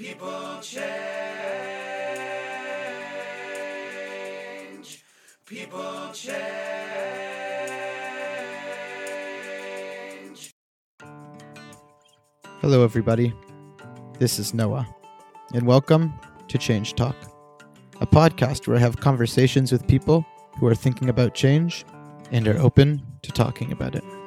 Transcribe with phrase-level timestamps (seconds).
[0.00, 0.80] People change.
[5.44, 6.30] People change.
[12.62, 13.34] Hello, everybody.
[14.18, 14.88] This is Noah,
[15.52, 16.14] and welcome
[16.48, 17.14] to Change Talk,
[18.00, 20.24] a podcast where I have conversations with people
[20.58, 21.84] who are thinking about change
[22.32, 24.19] and are open to talking about it.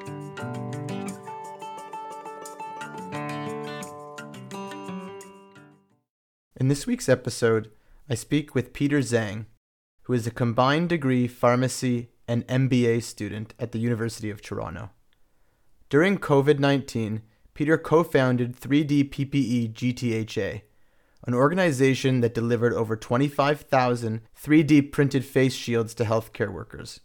[6.74, 7.70] This week's episode,
[8.10, 9.46] I speak with Peter Zhang,
[10.06, 14.90] who is a combined degree pharmacy and MBA student at the University of Toronto.
[15.90, 17.22] During COVID 19,
[17.54, 20.64] Peter co founded 3D PPE GTHA,
[21.28, 27.02] an organization that delivered over 25,000 3D printed face shields to healthcare workers.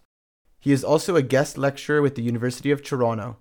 [0.58, 3.36] He is also a guest lecturer with the University of Toronto,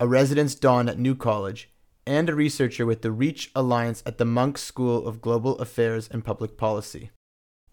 [0.00, 1.68] a residence don at New College,
[2.06, 6.24] and a researcher with the REACH Alliance at the Munk School of Global Affairs and
[6.24, 7.10] Public Policy.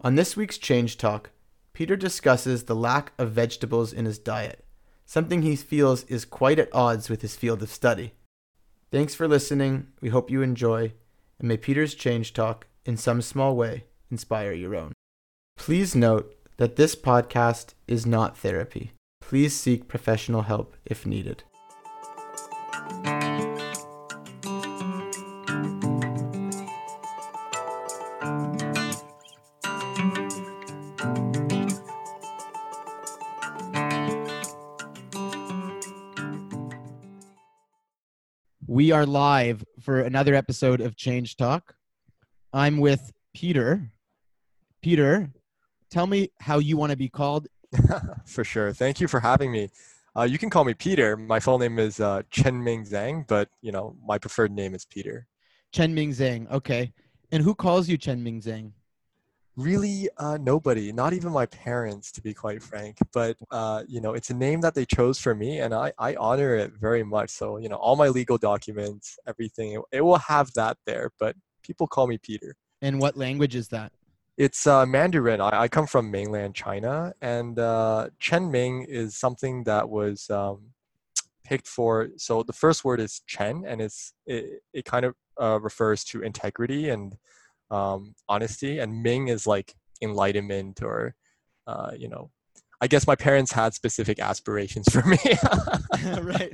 [0.00, 1.30] On this week's Change Talk,
[1.72, 4.64] Peter discusses the lack of vegetables in his diet,
[5.06, 8.12] something he feels is quite at odds with his field of study.
[8.90, 9.88] Thanks for listening.
[10.00, 10.92] We hope you enjoy,
[11.38, 14.92] and may Peter's Change Talk, in some small way, inspire your own.
[15.56, 18.92] Please note that this podcast is not therapy.
[19.20, 21.42] Please seek professional help if needed.
[38.74, 41.76] We are live for another episode of Change Talk.
[42.52, 43.92] I'm with Peter.
[44.82, 45.30] Peter,
[45.92, 47.46] tell me how you want to be called.
[48.26, 48.72] for sure.
[48.72, 49.68] Thank you for having me.
[50.16, 51.16] Uh, you can call me Peter.
[51.16, 54.84] My full name is uh, Chen Ming Zhang, but you know my preferred name is
[54.84, 55.28] Peter.
[55.72, 56.50] Chen Ming Zhang.
[56.50, 56.92] Okay.
[57.30, 58.72] And who calls you Chen Ming Zhang?
[59.56, 60.92] Really, uh, nobody.
[60.92, 62.98] Not even my parents, to be quite frank.
[63.12, 66.16] But uh, you know, it's a name that they chose for me, and I, I
[66.16, 67.30] honor it very much.
[67.30, 71.10] So you know, all my legal documents, everything, it, it will have that there.
[71.20, 72.56] But people call me Peter.
[72.82, 73.92] And what language is that?
[74.36, 75.40] It's uh, Mandarin.
[75.40, 80.72] I, I come from mainland China, and uh, Chen Ming is something that was um,
[81.44, 82.08] picked for.
[82.16, 86.22] So the first word is Chen, and it's it, it kind of uh, refers to
[86.22, 87.16] integrity and
[87.74, 91.14] um, honesty, and Ming is like enlightenment or
[91.66, 92.30] uh, you know.
[92.80, 95.18] I guess my parents had specific aspirations for me.
[96.20, 96.52] right.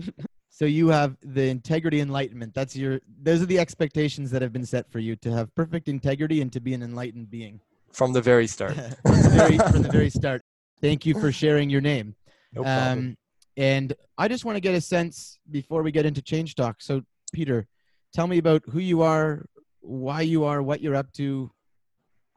[0.48, 2.54] So you have the integrity enlightenment.
[2.54, 5.88] That's your those are the expectations that have been set for you to have perfect
[5.88, 7.60] integrity and to be an enlightened being.
[7.92, 8.74] from the very start.
[9.06, 10.42] from, the very, from the very start.
[10.80, 12.14] Thank you for sharing your name.
[12.52, 12.98] No problem.
[12.98, 13.16] Um,
[13.56, 16.80] and I just want to get a sense before we get into change talk.
[16.80, 17.02] So,
[17.32, 17.66] Peter,
[18.14, 19.44] tell me about who you are,
[19.80, 21.50] why you are, what you're up to,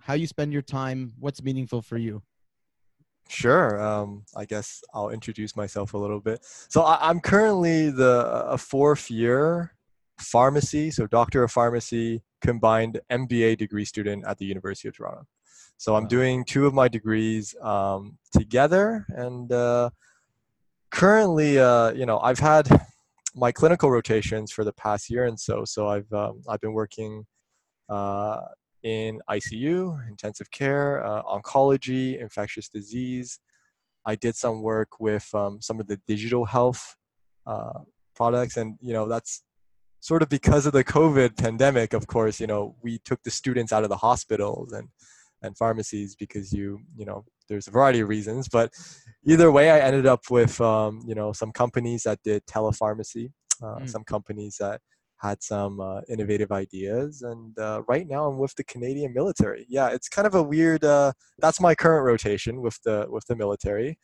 [0.02, 2.22] how you spend your time, what's meaningful for you.
[3.30, 3.82] Sure.
[3.82, 6.46] Um, I guess I'll introduce myself a little bit.
[6.70, 9.74] So I, I'm currently the a fourth year
[10.20, 15.26] pharmacy, so doctor of pharmacy combined MBA degree student at the University of Toronto.
[15.78, 19.90] So I'm doing two of my degrees um, together, and uh,
[20.92, 22.70] currently, uh, you know, I've had
[23.36, 25.66] my clinical rotations for the past year and so.
[25.66, 27.26] So I've um, I've been working
[28.84, 33.40] in ICU, intensive care, uh, oncology, infectious disease.
[34.06, 36.96] I did some work with um, some of the digital health
[37.48, 37.80] uh,
[38.16, 39.44] products, and you know that's
[40.02, 41.94] sort of because of the COVID pandemic.
[41.94, 44.90] Of course, you know we took the students out of the hospitals and
[45.42, 48.74] and pharmacies because you you know there's a variety of reasons, but
[49.26, 53.80] either way, I ended up with um, you know some companies that did telepharmacy, uh,
[53.80, 53.90] Mm.
[53.90, 54.82] some companies that
[55.24, 59.66] had some uh, innovative ideas, and uh, right now I'm with the Canadian military.
[59.70, 60.84] Yeah, it's kind of a weird.
[60.84, 63.98] Uh, that's my current rotation with the with the military,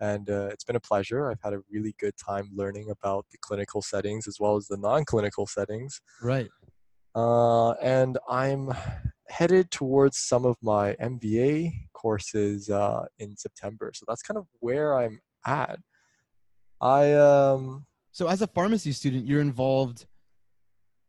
[0.00, 1.30] and uh, it's been a pleasure.
[1.30, 4.76] I've had a really good time learning about the clinical settings as well as the
[4.76, 6.50] non-clinical settings, Right.
[7.14, 8.70] uh, and I'm
[9.28, 13.92] headed towards some of my MBA courses uh, in September.
[13.94, 15.78] So that's kind of where I'm at.
[16.80, 20.06] I um So, as a pharmacy student, you're involved.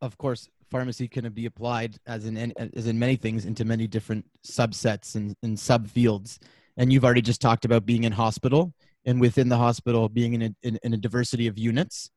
[0.06, 4.24] Of course, pharmacy can be applied as in as in many things into many different
[4.46, 6.38] subsets and, and subfields.
[6.78, 8.74] And you've already just talked about being in hospital,
[9.06, 12.12] and within the hospital, being in a, in, in a diversity of units.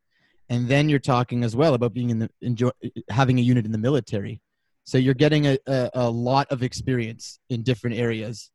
[0.50, 2.70] And then you're talking as well about being in the enjoy,
[3.08, 4.40] having a unit in the military.
[4.84, 8.50] So you're getting a, a, a lot of experience in different areas.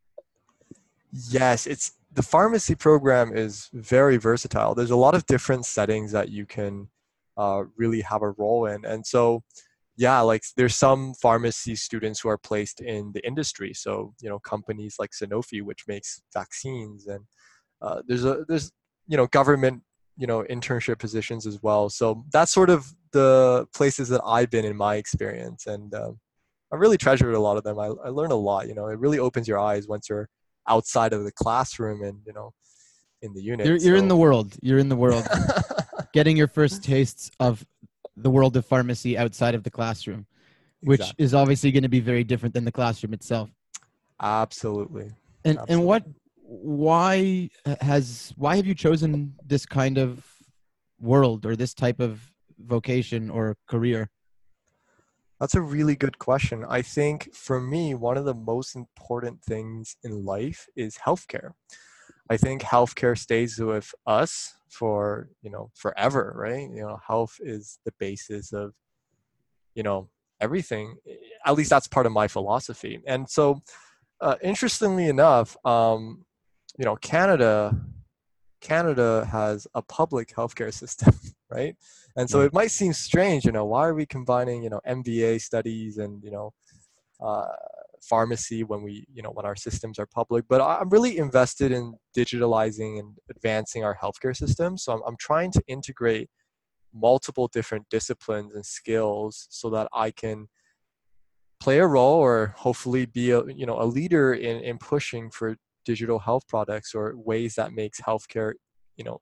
[1.30, 4.76] Yes, it's the pharmacy program is very versatile.
[4.76, 6.90] There's a lot of different settings that you can
[7.38, 9.44] uh, really have a role in, and so
[9.96, 13.74] yeah, like there's some pharmacy students who are placed in the industry.
[13.74, 17.24] So you know, companies like Sanofi, which makes vaccines, and
[17.82, 18.72] uh, there's a there's
[19.08, 19.84] you know government
[20.18, 21.90] you know internship positions as well.
[21.90, 26.20] So that's sort of the places that I've been in my experience, and um,
[26.72, 27.78] I really treasured a lot of them.
[27.78, 28.68] I, I learned a lot.
[28.68, 30.28] You know, it really opens your eyes once you're
[30.68, 32.52] outside of the classroom and you know
[33.22, 33.68] in the unit.
[33.68, 34.04] You're, you're so.
[34.04, 34.56] in the world.
[34.62, 35.28] You're in the world,
[36.14, 37.66] getting your first tastes of
[38.16, 40.26] the world of pharmacy outside of the classroom,
[40.82, 41.26] which exactly.
[41.26, 43.50] is obviously going to be very different than the classroom itself.
[44.22, 45.12] Absolutely.
[45.44, 45.74] And Absolutely.
[45.74, 46.04] and what
[46.46, 47.50] why
[47.82, 50.26] has why have you chosen this kind of
[51.00, 54.10] world or this type of vocation or career?
[55.40, 56.64] That's a really good question.
[56.70, 61.52] I think for me, one of the most important things in life is healthcare.
[62.30, 66.70] I think healthcare stays with us for you know forever right?
[66.70, 68.74] You know health is the basis of
[69.76, 70.10] you know
[70.42, 70.96] everything
[71.46, 73.02] at least that's part of my philosophy.
[73.08, 73.62] And so
[74.22, 76.26] uh, interestingly enough um,
[76.78, 77.80] you know canada
[78.62, 81.14] canada has a public healthcare system
[81.50, 81.76] right?
[82.16, 85.42] And so it might seem strange you know why are we combining you know mba
[85.42, 86.54] studies and you know
[87.22, 87.48] uh,
[88.10, 91.94] pharmacy when we you know when our systems are public but i'm really invested in
[92.16, 94.78] digitalizing and advancing our healthcare system.
[94.78, 96.30] So i'm, I'm trying to integrate
[96.94, 100.48] multiple different disciplines and skills so that i can
[101.60, 105.56] play a role or hopefully be a you know a leader in in pushing for
[105.86, 108.54] digital health products or ways that makes healthcare
[108.98, 109.20] you know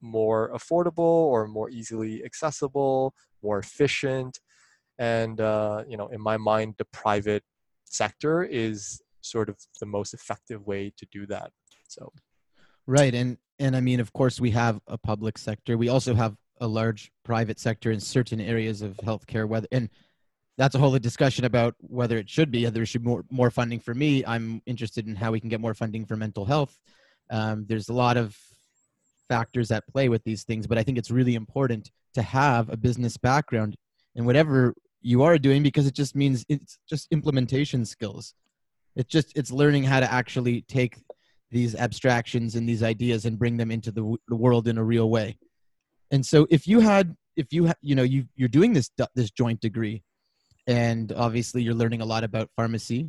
[0.00, 0.98] more affordable
[1.32, 4.40] or more easily accessible more efficient
[4.98, 7.42] and uh, you know in my mind the private
[7.86, 11.50] sector is sort of the most effective way to do that
[11.88, 12.12] so.
[12.86, 15.76] Right and and i mean of course we have a public sector.
[15.76, 19.88] We also have a large private sector in certain areas of healthcare whether and
[20.58, 23.50] that's a whole discussion about whether it should be whether there should be more, more
[23.50, 24.24] funding for me.
[24.24, 26.78] I'm interested in how we can get more funding for mental health.
[27.28, 28.34] Um, there's a lot of
[29.28, 32.76] factors at play with these things but i think it's really important to have a
[32.76, 33.76] business background
[34.14, 34.72] in whatever
[35.06, 38.34] you are doing because it just means it's just implementation skills.
[38.96, 40.96] It's just it's learning how to actually take
[41.52, 45.08] these abstractions and these ideas and bring them into the, the world in a real
[45.08, 45.38] way.
[46.10, 49.30] And so if you had if you ha- you know you you're doing this this
[49.30, 50.02] joint degree
[50.66, 53.08] and obviously you're learning a lot about pharmacy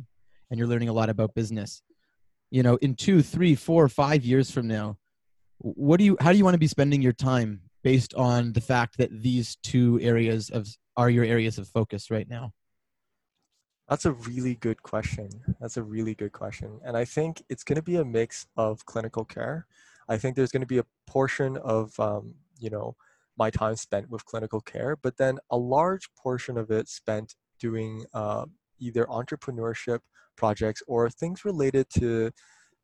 [0.50, 1.82] and you're learning a lot about business
[2.50, 4.96] you know in two three four five years from now
[5.58, 8.60] what do you how do you want to be spending your time based on the
[8.60, 10.62] fact that these two areas of
[10.94, 12.52] are your areas of focus right now?
[13.88, 15.30] That's a really good question.
[15.58, 16.80] That's a really good question.
[16.84, 19.66] And I think it's going to be a mix of clinical care.
[20.06, 22.94] I think there's going to be a portion of, um, you know,
[23.38, 28.04] my time spent with clinical care, but then a large portion of it spent doing
[28.12, 28.44] uh,
[28.78, 30.00] either entrepreneurship
[30.36, 32.32] projects or things related to,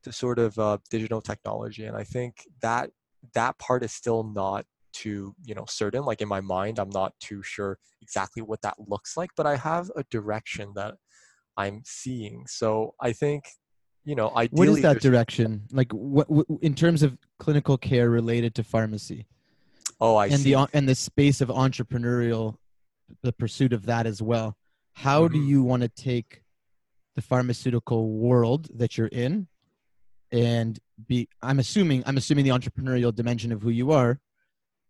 [0.01, 1.85] to sort of uh, digital technology.
[1.85, 2.89] And I think that
[3.35, 4.65] that part is still not
[4.95, 8.75] too you know certain like in my mind i'm not too sure exactly what that
[8.87, 10.95] looks like but i have a direction that
[11.57, 13.43] i'm seeing so i think
[14.05, 18.09] you know ideally what is that direction like what, what, in terms of clinical care
[18.09, 19.27] related to pharmacy
[19.99, 20.53] oh i and see.
[20.53, 22.55] the and the space of entrepreneurial
[23.21, 24.55] the pursuit of that as well
[24.93, 25.33] how mm-hmm.
[25.33, 26.41] do you want to take
[27.15, 29.47] the pharmaceutical world that you're in
[30.31, 34.19] and be i'm assuming i'm assuming the entrepreneurial dimension of who you are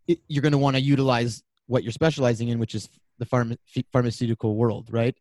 [0.07, 3.57] it, you're going to want to utilize what you're specializing in, which is the pharma,
[3.91, 5.15] pharmaceutical world, right?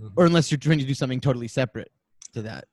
[0.00, 0.14] Mm-hmm.
[0.16, 1.92] Or unless you're trying to do something totally separate
[2.34, 2.64] to that.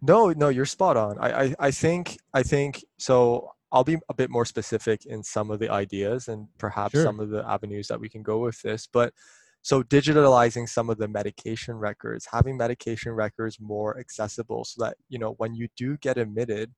[0.00, 1.18] No, no, you're spot on.
[1.18, 3.50] I, I, I think, I think so.
[3.70, 7.04] I'll be a bit more specific in some of the ideas and perhaps sure.
[7.04, 8.88] some of the avenues that we can go with this.
[8.90, 9.12] But
[9.60, 15.18] so digitalizing some of the medication records, having medication records more accessible so that, you
[15.18, 16.72] know, when you do get admitted,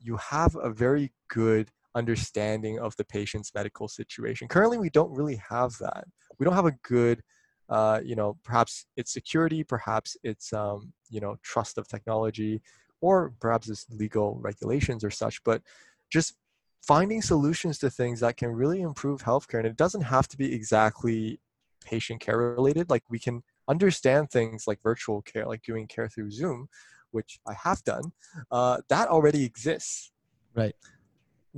[0.00, 4.48] you have a very good understanding of the patient's medical situation.
[4.48, 6.04] Currently, we don't really have that.
[6.38, 7.22] We don't have a good,
[7.68, 12.62] uh, you know, perhaps it's security, perhaps it's, um, you know, trust of technology,
[13.00, 15.42] or perhaps it's legal regulations or such.
[15.44, 15.62] But
[16.10, 16.34] just
[16.82, 20.54] finding solutions to things that can really improve healthcare, and it doesn't have to be
[20.54, 21.40] exactly
[21.84, 22.90] patient care related.
[22.90, 26.68] Like we can understand things like virtual care, like doing care through Zoom,
[27.10, 28.12] which I have done.
[28.50, 30.12] Uh, that already exists.
[30.54, 30.74] Right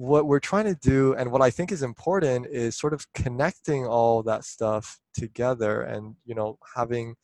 [0.00, 3.86] what we're trying to do and what i think is important is sort of connecting
[3.86, 7.14] all that stuff together and you know having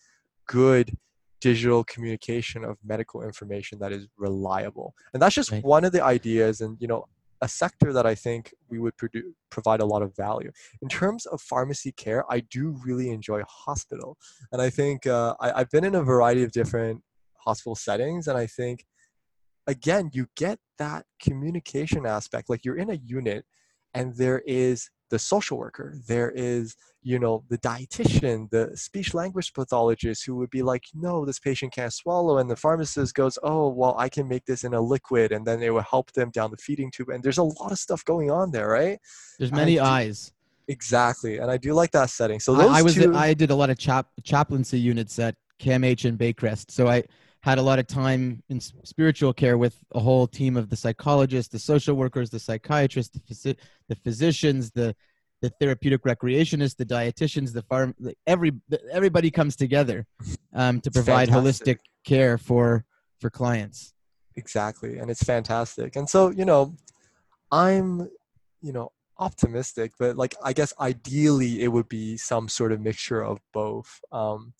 [0.46, 0.94] good
[1.40, 5.64] digital communication of medical information that is reliable and that's just right.
[5.64, 7.06] one of the ideas and you know
[7.42, 10.50] a sector that I think we would produ- provide a lot of value.
[10.80, 14.16] In terms of pharmacy care, I do really enjoy hospital.
[14.52, 17.02] And I think uh, I, I've been in a variety of different
[17.36, 18.86] hospital settings, and I think,
[19.66, 22.48] again, you get that communication aspect.
[22.48, 23.44] Like you're in a unit,
[23.94, 29.52] and there is the social worker there is you know the dietitian the speech language
[29.52, 33.68] pathologist who would be like no this patient can't swallow and the pharmacist goes oh
[33.68, 36.50] well i can make this in a liquid and then it will help them down
[36.50, 38.98] the feeding tube and there's a lot of stuff going on there right
[39.38, 40.32] there's many eyes
[40.68, 43.54] exactly and i do like that setting so I, I, was two, i did a
[43.54, 47.04] lot of chap chaplaincy units at camh and baycrest so i
[47.46, 51.52] had a lot of time in spiritual care with a whole team of the psychologists,
[51.52, 53.56] the social workers, the psychiatrists, the, phys-
[53.88, 54.94] the physicians, the
[55.42, 57.94] the therapeutic recreationists, the dietitians, the farm.
[58.26, 58.52] Every
[58.90, 60.06] everybody comes together
[60.54, 62.84] um, to provide holistic care for
[63.20, 63.94] for clients.
[64.34, 65.94] Exactly, and it's fantastic.
[65.94, 66.74] And so you know,
[67.52, 68.10] I'm
[68.60, 73.22] you know optimistic, but like I guess ideally it would be some sort of mixture
[73.22, 74.00] of both.
[74.10, 74.52] Um,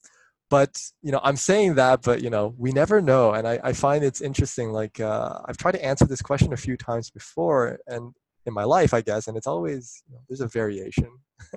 [0.48, 3.72] but you know i'm saying that but you know we never know and i, I
[3.72, 7.78] find it's interesting like uh, i've tried to answer this question a few times before
[7.86, 8.12] and
[8.46, 11.10] in my life i guess and it's always you know, there's a variation.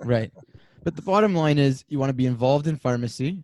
[0.03, 0.31] Right.
[0.81, 3.43] But the bottom line is you want to be involved in pharmacy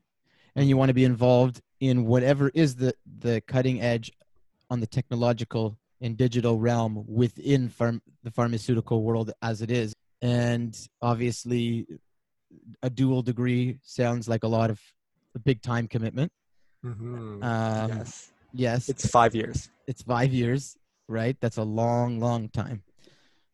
[0.55, 4.09] and you want to be involved in whatever is the the cutting edge
[4.69, 9.93] on the technological and digital realm within farm, the pharmaceutical world as it is.
[10.21, 11.85] And obviously
[12.81, 14.79] a dual degree sounds like a lot of
[15.35, 16.31] a big time commitment.
[16.85, 17.43] Mm-hmm.
[17.43, 18.31] Um, yes.
[18.53, 18.89] Yes.
[18.89, 19.69] It's five years.
[19.87, 20.77] It's five years,
[21.07, 21.37] right?
[21.41, 22.83] That's a long, long time.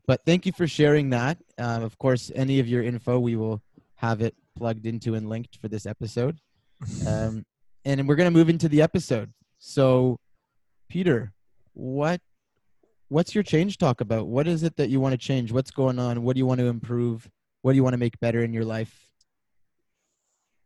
[0.07, 1.37] But thank you for sharing that.
[1.57, 3.61] Uh, of course, any of your info, we will
[3.95, 6.37] have it plugged into and linked for this episode.
[7.07, 7.45] Um,
[7.85, 9.31] and we're going to move into the episode.
[9.59, 10.17] So,
[10.89, 11.31] Peter,
[11.73, 12.21] what
[13.09, 14.27] what's your change talk about?
[14.27, 15.51] What is it that you want to change?
[15.51, 16.23] What's going on?
[16.23, 17.29] What do you want to improve?
[17.61, 19.10] What do you want to make better in your life?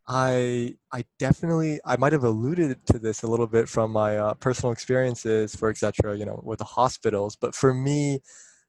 [0.07, 4.33] I I definitely I might have alluded to this a little bit from my uh,
[4.35, 6.15] personal experiences for etc.
[6.17, 8.19] You know, with the hospitals, but for me,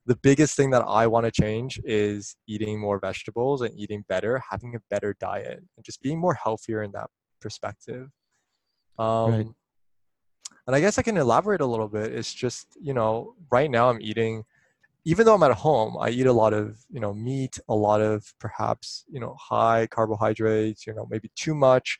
[0.06, 4.42] the biggest thing that I want to change is eating more vegetables and eating better,
[4.50, 8.08] having a better diet, and just being more healthier in that perspective.
[8.98, 9.46] Um, right.
[10.66, 12.14] And I guess I can elaborate a little bit.
[12.14, 14.44] It's just you know, right now I'm eating
[15.06, 18.02] even though I'm at home, I eat a lot of you know meat, a lot
[18.02, 21.96] of perhaps you know high carbohydrates, you know maybe too much.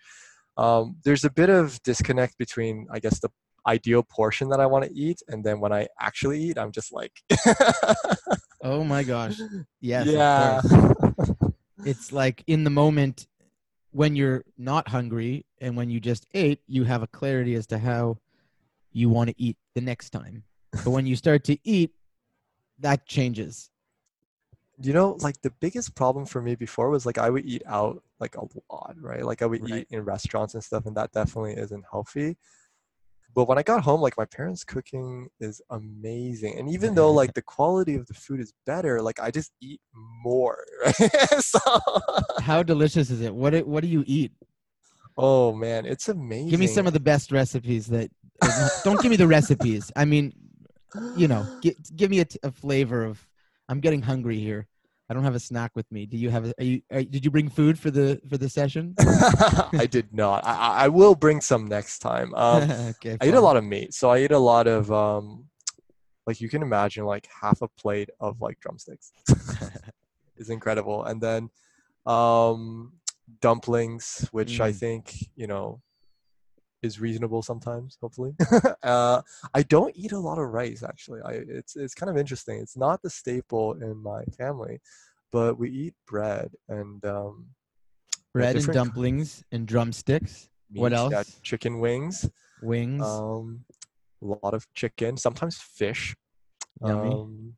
[0.58, 3.30] Um, there's a bit of disconnect between I guess the
[3.66, 6.92] ideal portion that I want to eat and then when I actually eat, I'm just
[6.92, 7.12] like.
[8.62, 9.40] oh my gosh!
[9.80, 10.06] Yes.
[10.06, 10.60] Yeah.
[11.84, 13.28] it's like in the moment
[13.92, 17.78] when you're not hungry and when you just ate, you have a clarity as to
[17.78, 18.18] how
[18.92, 20.42] you want to eat the next time.
[20.72, 21.92] But when you start to eat,
[22.80, 23.71] that changes.
[24.78, 28.02] You know like the biggest problem for me before was like i would eat out
[28.21, 29.25] like a lot right?
[29.25, 29.80] Like i would right.
[29.80, 32.37] eat in restaurants and stuff and that definitely isn't healthy.
[33.35, 37.33] But when i got home like my parents cooking is amazing and even though like
[37.33, 39.80] the quality of the food is better like i just eat
[40.23, 41.12] more right?
[41.40, 41.59] so
[42.40, 43.35] how delicious is it?
[43.35, 44.33] What do, what do you eat?
[45.16, 48.11] Oh man it's amazing give me some of the best recipes that
[48.42, 49.90] uh, don't give me the recipes.
[49.97, 50.35] I mean
[51.17, 53.26] you know, give, give me a, t- a flavor of.
[53.69, 54.69] I'm getting hungry here.
[55.09, 56.07] I don't have a snack with me.
[56.07, 56.47] Do you have?
[56.47, 56.83] A, are you?
[56.93, 58.95] Are, did you bring food for the for the session?
[58.99, 60.45] I did not.
[60.45, 62.35] I, I will bring some next time.
[62.35, 65.47] Um, okay, I eat a lot of meat, so I eat a lot of um,
[66.26, 69.12] like you can imagine, like half a plate of like drumsticks
[70.37, 71.50] is incredible, and then
[72.05, 72.93] um,
[73.41, 74.65] dumplings, which mm.
[74.65, 75.81] I think you know
[76.83, 78.35] is reasonable sometimes hopefully.
[78.83, 79.21] Uh,
[79.52, 81.21] i don't eat a lot of rice actually.
[81.25, 82.61] I, it's, it's kind of interesting.
[82.61, 84.80] It's not the staple in my family
[85.33, 87.47] but we eat bread and um,
[88.33, 90.49] bread and dumplings and drumsticks.
[90.71, 92.28] Meat, what else yeah, chicken wings
[92.62, 93.02] wings.
[93.02, 93.64] um,
[94.23, 96.16] a lot of chicken sometimes fish.
[96.85, 97.11] Yummy.
[97.11, 97.54] Um,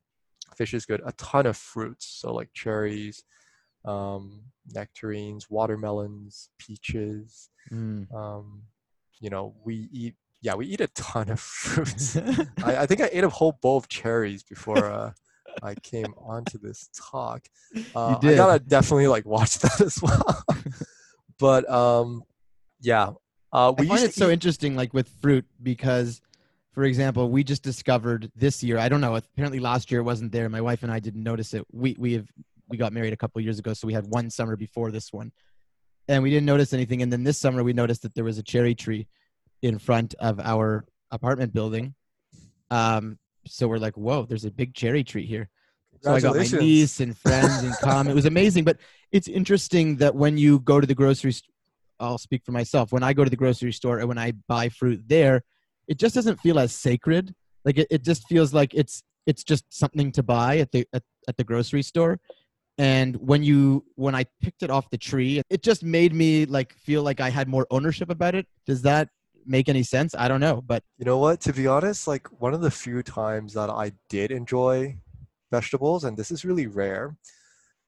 [0.57, 1.01] fish is good.
[1.05, 3.23] A ton of fruits so like cherries
[3.85, 4.43] um,
[4.75, 8.13] nectarines watermelons peaches mm.
[8.13, 8.63] um,
[9.21, 12.17] you know, we eat yeah, we eat a ton of fruits.
[12.65, 15.13] I, I, think I ate a whole bowl of cherries before uh,
[15.63, 17.47] I came onto this talk.
[17.95, 20.45] Uh, I gotta definitely like watch that as well.
[21.39, 22.23] but um,
[22.81, 23.11] yeah,
[23.53, 26.21] uh, we I find it so interesting, like with fruit, because,
[26.73, 28.79] for example, we just discovered this year.
[28.79, 29.17] I don't know.
[29.17, 30.49] Apparently, last year it wasn't there.
[30.49, 31.65] My wife and I didn't notice it.
[31.73, 32.29] We we have
[32.69, 35.33] we got married a couple years ago, so we had one summer before this one,
[36.09, 37.03] and we didn't notice anything.
[37.03, 39.07] And then this summer we noticed that there was a cherry tree
[39.63, 41.95] in front of our apartment building.
[42.71, 45.49] Um, So we're like, whoa, there's a big cherry tree here.
[46.03, 48.07] So I got my niece and friends and come.
[48.09, 48.65] It was amazing.
[48.65, 48.77] But
[49.11, 51.55] it's interesting that when you go to the grocery store,
[51.99, 52.93] I'll speak for myself.
[52.93, 55.43] When I go to the grocery store and when I buy fruit there,
[55.89, 57.35] it just doesn't feel as sacred.
[57.65, 61.03] Like it, it just feels like it's it's just something to buy at the at,
[61.27, 62.21] at the grocery store.
[62.79, 66.75] And when you when I picked it off the tree, it just made me like
[66.75, 68.47] feel like I had more ownership about it.
[68.67, 69.09] Does that
[69.45, 70.15] make any sense?
[70.17, 71.41] I don't know, but You know what?
[71.43, 74.97] To be honest, like one of the few times that I did enjoy
[75.51, 77.17] vegetables, and this is really rare,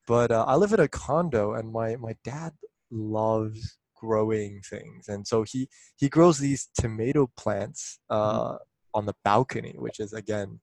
[0.09, 2.53] but uh, I live in a condo, and my my dad
[2.91, 8.57] loves growing things, and so he he grows these tomato plants uh,
[8.93, 10.59] on the balcony, which is again,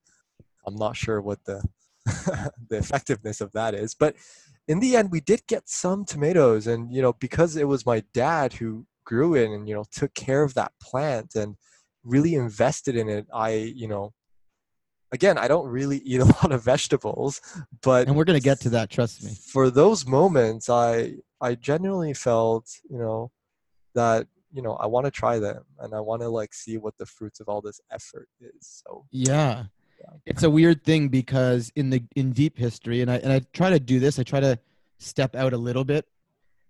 [0.66, 1.62] I'm not sure what the
[2.68, 4.14] the effectiveness of that is, but
[4.66, 8.02] in the end, we did get some tomatoes, and you know because it was my
[8.12, 11.56] dad who grew it and you know took care of that plant and
[12.04, 14.12] really invested in it i you know
[15.12, 17.40] again i don't really eat a lot of vegetables
[17.82, 18.90] but and we're gonna get to that.
[18.90, 19.30] Trust me.
[19.52, 23.30] for those moments i i genuinely felt you know
[23.94, 26.94] that you know i want to try them and i want to like see what
[26.98, 29.64] the fruits of all this effort is so Yeah.
[30.26, 33.70] It's a weird thing because in the in deep history and I and I try
[33.70, 34.58] to do this, I try to
[34.98, 36.06] step out a little bit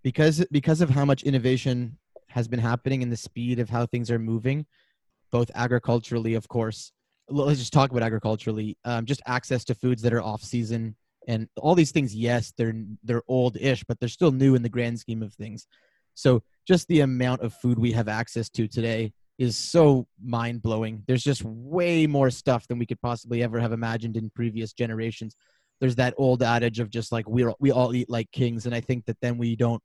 [0.03, 4.11] because because of how much innovation has been happening and the speed of how things
[4.11, 4.67] are moving,
[5.31, 6.93] both agriculturally, of course.
[7.31, 8.79] Let's just talk about agriculturally.
[8.85, 12.15] Um, just access to foods that are off season and all these things.
[12.15, 15.67] Yes, they're they're old-ish, but they're still new in the grand scheme of things.
[16.15, 21.05] So just the amount of food we have access to today is so mind blowing.
[21.07, 25.37] There's just way more stuff than we could possibly ever have imagined in previous generations.
[25.81, 28.81] There's that old adage of just like we we all eat like kings, and I
[28.81, 29.83] think that then we don't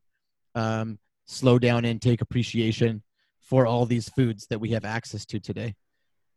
[0.56, 3.04] um, slow down and take appreciation
[3.40, 5.76] for all these foods that we have access to today.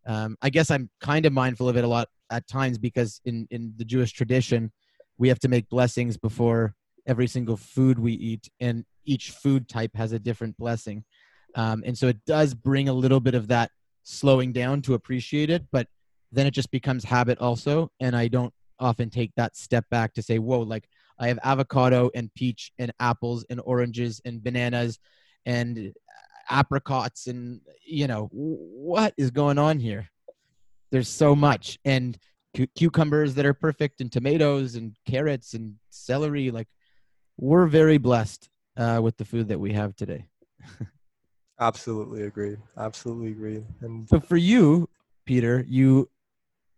[0.06, 3.48] Um, I guess I'm kind of mindful of it a lot at times because in
[3.50, 4.70] in the Jewish tradition,
[5.16, 6.74] we have to make blessings before
[7.06, 11.04] every single food we eat, and each food type has a different blessing.
[11.56, 13.70] Um, and so it does bring a little bit of that
[14.04, 15.88] slowing down to appreciate it, but
[16.30, 17.90] then it just becomes habit also.
[17.98, 20.86] And I don't often take that step back to say, whoa, like
[21.18, 24.98] I have avocado and peach and apples and oranges and bananas
[25.46, 25.92] and
[26.50, 30.08] apricots and, you know, what is going on here?
[30.92, 31.78] There's so much.
[31.86, 32.18] And
[32.54, 36.50] cu- cucumbers that are perfect and tomatoes and carrots and celery.
[36.50, 36.68] Like
[37.38, 40.26] we're very blessed uh, with the food that we have today.
[41.60, 44.88] absolutely agreed absolutely agreed and So for you,
[45.24, 46.08] Peter, you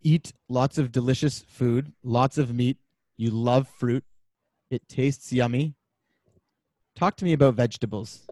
[0.03, 2.79] eat lots of delicious food, lots of meat.
[3.17, 4.05] You love fruit.
[4.71, 5.75] It tastes yummy.
[6.97, 8.29] Talk to me about vegetables.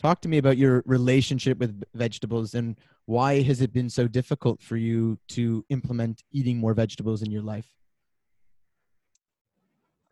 [0.00, 4.62] Talk to me about your relationship with vegetables and why has it been so difficult
[4.62, 7.66] for you to implement eating more vegetables in your life?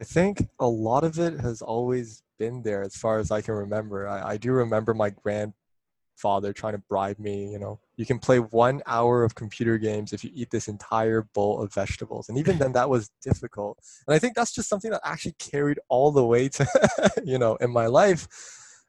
[0.01, 3.55] I think a lot of it has always been there as far as I can
[3.55, 4.09] remember.
[4.09, 5.11] I, I do remember my
[6.17, 10.13] grandfather trying to bribe me, you know, you can play one hour of computer games
[10.13, 12.29] if you eat this entire bowl of vegetables.
[12.29, 13.79] And even then, that was difficult.
[14.07, 16.67] And I think that's just something that actually carried all the way to,
[17.25, 18.29] you know, in my life.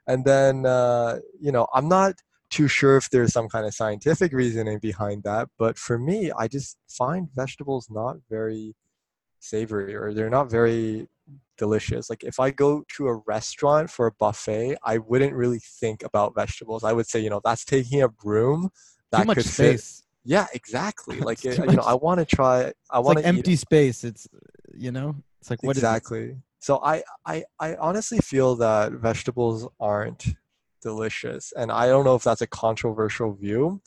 [0.08, 2.16] And then, uh, you know, I'm not
[2.50, 5.50] too sure if there's some kind of scientific reasoning behind that.
[5.58, 8.76] But for me, I just find vegetables not very
[9.40, 11.08] savory or they're not very
[11.58, 12.10] delicious.
[12.10, 16.36] Like if I go to a restaurant for a buffet, I wouldn't really think about
[16.36, 16.84] vegetables.
[16.84, 18.70] I would say, you know, that's taking up room
[19.12, 19.80] that Too much could fit.
[19.80, 20.04] space.
[20.24, 21.20] Yeah, exactly.
[21.22, 22.74] Like uh, you know, I want to try.
[22.90, 24.04] I want like to empty space.
[24.04, 24.28] It's
[24.74, 25.86] you know, it's like what is it?
[25.86, 26.38] exactly.
[26.60, 30.26] So I, I, I honestly feel that vegetables aren't
[30.82, 33.82] delicious, and I don't know if that's a controversial view.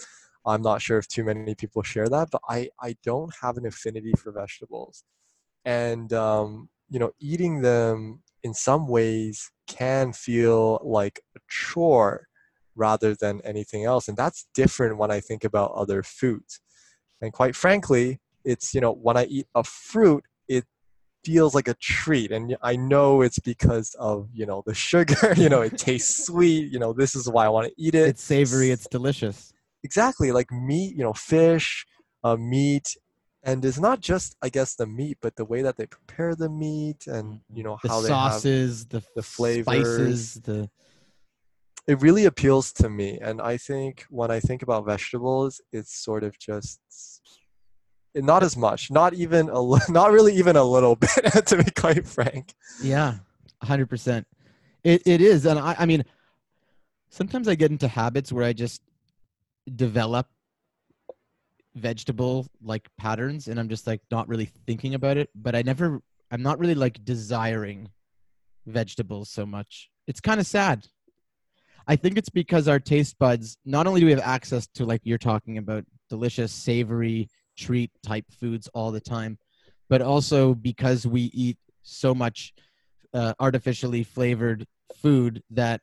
[0.47, 3.67] I'm not sure if too many people share that, but I, I don't have an
[3.67, 5.05] affinity for vegetables,
[5.65, 12.27] and um, you know, eating them in some ways can feel like a chore
[12.75, 16.61] rather than anything else, and that's different when I think about other foods.
[17.21, 20.65] And quite frankly, it's you know when I eat a fruit, it
[21.25, 25.49] feels like a treat and i know it's because of you know the sugar you
[25.49, 28.23] know it tastes sweet you know this is why i want to eat it It's
[28.23, 28.71] savory.
[28.71, 29.53] It's delicious.
[29.83, 31.85] exactly like meat you know fish
[32.25, 32.97] uh, meat
[33.43, 36.49] and it's not just i guess the meat but the way that they prepare the
[36.49, 40.35] meat and you know The how they have sauces, the, the spices, flavors.
[40.35, 40.71] the
[41.87, 46.23] it really appeals to me and i think when i think about vegetables it's sort
[46.23, 46.81] of just
[48.15, 51.11] not as much not even a not really even a little bit
[51.47, 53.15] to be quite frank Yeah,
[53.63, 54.27] hundred percent.
[54.83, 56.05] It it is, and I I mean,
[57.11, 58.81] sometimes I get into habits where I just
[59.77, 60.27] develop
[61.75, 66.03] vegetable like patterns and I'm just like not really thinking about it, but I never
[66.31, 67.89] I'm not really like desiring
[68.67, 69.91] vegetables so much.
[70.07, 70.87] It's kind of sad.
[71.87, 75.01] I think it's because our taste buds not only do we have access to like
[75.05, 79.39] you're talking about delicious savory treat type foods all the time,
[79.89, 82.55] but also because we eat so much
[83.13, 85.81] uh, artificially flavored food that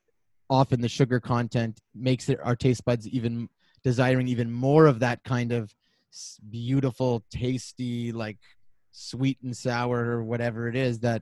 [0.50, 3.50] often the sugar content makes it our taste buds even
[3.84, 5.74] desiring even more of that kind of
[6.50, 8.38] beautiful tasty like
[8.92, 11.22] sweet and sour or whatever it is that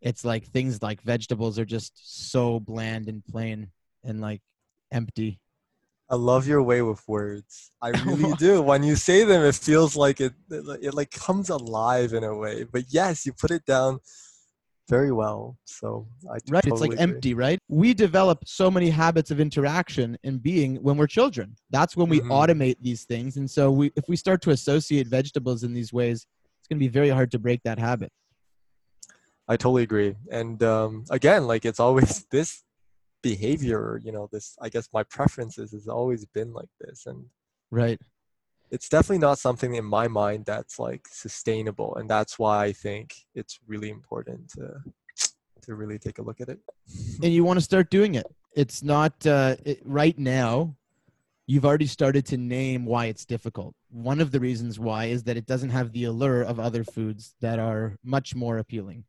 [0.00, 1.92] it's like things like vegetables are just
[2.28, 3.68] so bland and plain
[4.02, 4.40] and like
[4.90, 5.38] empty
[6.10, 7.70] I love your way with words.
[7.80, 8.60] I really do.
[8.60, 12.36] When you say them, it feels like it, it, it like comes alive in a
[12.36, 12.64] way.
[12.64, 14.00] But yes, you put it down
[14.88, 15.56] very well.
[15.64, 17.02] So I right it's like agree.
[17.02, 21.96] empty right we develop so many habits of interaction and being when we're children that's
[21.96, 22.28] when we Mhm.
[22.30, 26.26] automate these things and so we if we start to associate vegetables in these ways
[26.58, 28.12] it's going to be very hard to break that habit
[29.46, 30.16] I totally agree.
[30.30, 32.62] And um, again, like it's always this
[33.22, 37.06] behavior, you know, this, I guess my preferences has always been like this.
[37.06, 37.26] And
[37.70, 38.00] right
[38.74, 41.94] it's definitely not something in my mind that's like sustainable.
[41.96, 44.64] And that's why I think it's really important to,
[45.62, 46.58] to really take a look at it.
[47.22, 50.74] and you want to start doing it it's not uh, it, right now
[51.46, 55.36] you've already started to name why it's difficult one of the reasons why is that
[55.36, 59.04] it doesn't have the allure of other foods that are much more appealing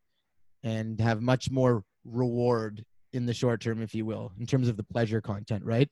[0.63, 4.77] and have much more reward in the short term if you will in terms of
[4.77, 5.89] the pleasure content right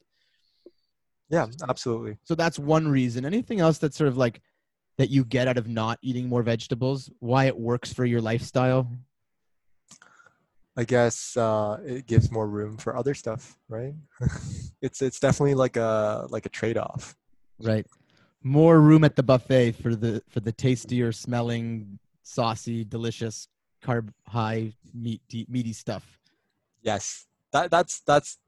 [1.34, 2.18] Yeah, absolutely.
[2.24, 4.42] so that's one reason anything else that's sort of like
[5.00, 8.88] that you get out of not eating more vegetables why it works for your lifestyle
[10.76, 13.94] I guess uh, it gives more room for other stuff, right?
[14.82, 17.16] it's it's definitely like a like a trade off.
[17.60, 17.86] Right.
[18.42, 23.48] More room at the buffet for the for the tastier smelling, saucy, delicious,
[23.84, 26.20] carb high, meat meaty stuff.
[26.82, 28.40] Yes, that that's that's.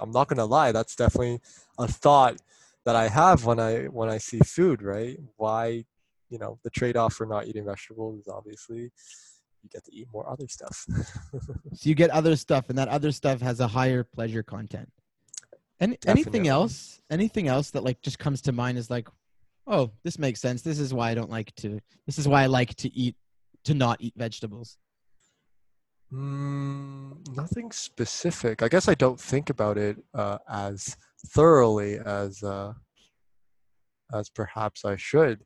[0.00, 0.72] I'm not gonna lie.
[0.72, 1.40] That's definitely
[1.78, 2.36] a thought
[2.84, 4.82] that I have when I when I see food.
[4.82, 5.18] Right?
[5.36, 5.84] Why,
[6.30, 8.90] you know, the trade off for not eating vegetables is obviously
[9.62, 10.86] you get to eat more other stuff.
[11.74, 14.90] So you get other stuff, and that other stuff has a higher pleasure content.
[15.78, 17.00] And anything else?
[17.08, 19.08] Anything else that like just comes to mind is like,
[19.66, 20.62] oh, this makes sense.
[20.62, 21.78] This is why I don't like to.
[22.06, 23.14] This is why I like to eat
[23.64, 24.76] to not eat vegetables.
[26.12, 28.62] Mm, nothing specific.
[28.62, 32.72] I guess I don't think about it uh, as thoroughly as uh,
[34.12, 35.44] as perhaps I should.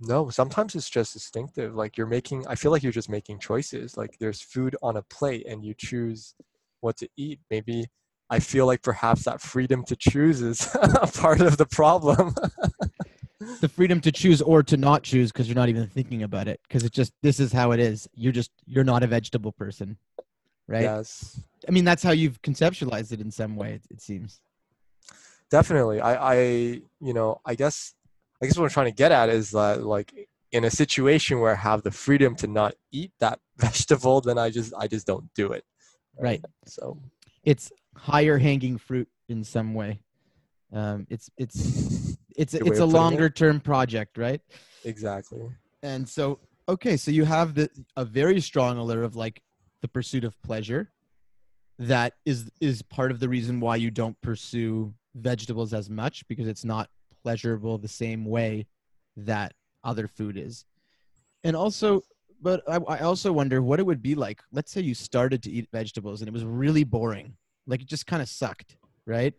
[0.00, 1.74] No, sometimes it's just instinctive.
[1.74, 3.96] Like you're making, I feel like you're just making choices.
[3.96, 6.34] Like there's food on a plate and you choose
[6.80, 7.40] what to eat.
[7.50, 7.86] Maybe
[8.28, 12.34] I feel like perhaps that freedom to choose is a part of the problem.
[13.60, 16.60] The freedom to choose or to not choose because you're not even thinking about it
[16.66, 18.08] because it's just this is how it is.
[18.14, 19.98] You're just you're not a vegetable person,
[20.66, 20.82] right?
[20.82, 21.38] Yes.
[21.68, 23.74] I mean, that's how you've conceptualized it in some way.
[23.74, 24.40] It, it seems.
[25.50, 26.36] definitely i i
[27.08, 27.94] you know i guess
[28.42, 30.12] i guess what i'm trying to get at is that like
[30.50, 34.50] in a situation where i have the freedom to not eat that vegetable then i
[34.50, 35.64] just i just don't do it
[36.18, 36.42] Right.
[36.66, 36.98] so
[37.44, 40.00] It's higher hanging fruit in some way.
[40.72, 41.56] Um, it's it's
[42.36, 42.98] it's Good it's a putting it.
[42.98, 44.40] longer term project, right?
[44.84, 45.40] exactly
[45.82, 49.42] And so, okay, so you have the a very strong allure of like
[49.82, 50.92] the pursuit of pleasure.
[51.78, 56.46] That is is part of the reason why you don't pursue vegetables as much because
[56.46, 56.88] it's not
[57.22, 58.66] pleasurable the same way
[59.16, 59.52] that
[59.84, 60.64] other food is.
[61.44, 62.02] And also,
[62.40, 64.42] but I, I also wonder what it would be like.
[64.52, 68.06] Let's say you started to eat vegetables and it was really boring, like it just
[68.06, 69.34] kind of sucked, right?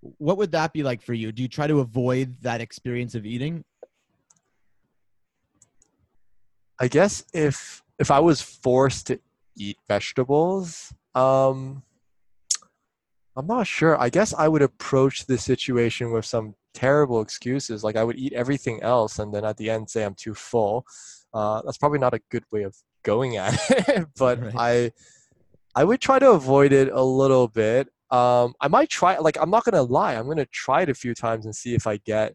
[0.00, 1.32] What would that be like for you?
[1.32, 3.64] Do you try to avoid that experience of eating?
[6.80, 9.18] i guess if if i was forced to
[9.56, 11.82] eat vegetables um
[13.36, 17.96] i'm not sure i guess i would approach the situation with some terrible excuses like
[17.96, 20.84] i would eat everything else and then at the end say i'm too full
[21.34, 24.54] uh, that's probably not a good way of going at it but Right.
[24.56, 24.92] i
[25.74, 29.50] i would try to avoid it a little bit um i might try like i'm
[29.50, 32.34] not gonna lie i'm gonna try it a few times and see if i get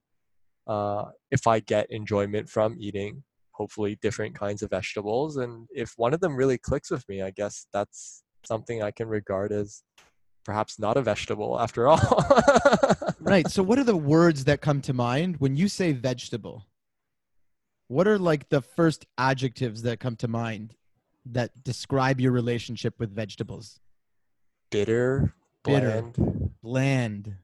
[0.68, 6.14] uh if i get enjoyment from eating hopefully different kinds of vegetables and if one
[6.14, 9.84] of them really clicks with me i guess that's something i can regard as
[10.44, 12.00] perhaps not a vegetable after all
[13.22, 13.50] right.
[13.50, 16.68] So, what are the words that come to mind when you say vegetable?
[17.88, 20.76] What are like the first adjectives that come to mind
[21.26, 23.80] that describe your relationship with vegetables?
[24.74, 26.02] bitter Bitter.
[26.02, 27.36] bland Bland,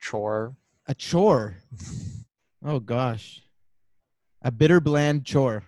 [0.00, 1.56] chore A chore.
[2.64, 3.42] Oh gosh.
[4.42, 5.62] A bitter bland chore.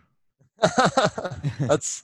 [1.61, 2.03] That's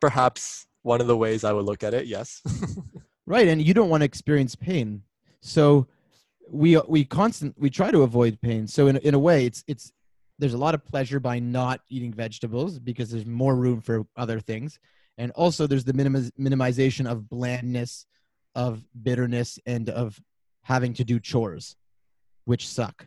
[0.00, 2.06] perhaps one of the ways I would look at it.
[2.06, 2.42] Yes.
[3.26, 5.02] right, and you don't want to experience pain.
[5.40, 5.86] So
[6.50, 8.66] we we constant we try to avoid pain.
[8.66, 9.92] So in in a way it's it's
[10.38, 14.40] there's a lot of pleasure by not eating vegetables because there's more room for other
[14.40, 14.78] things.
[15.18, 18.06] And also there's the minimiz- minimization of blandness,
[18.54, 20.20] of bitterness and of
[20.62, 21.76] having to do chores
[22.44, 23.06] which suck.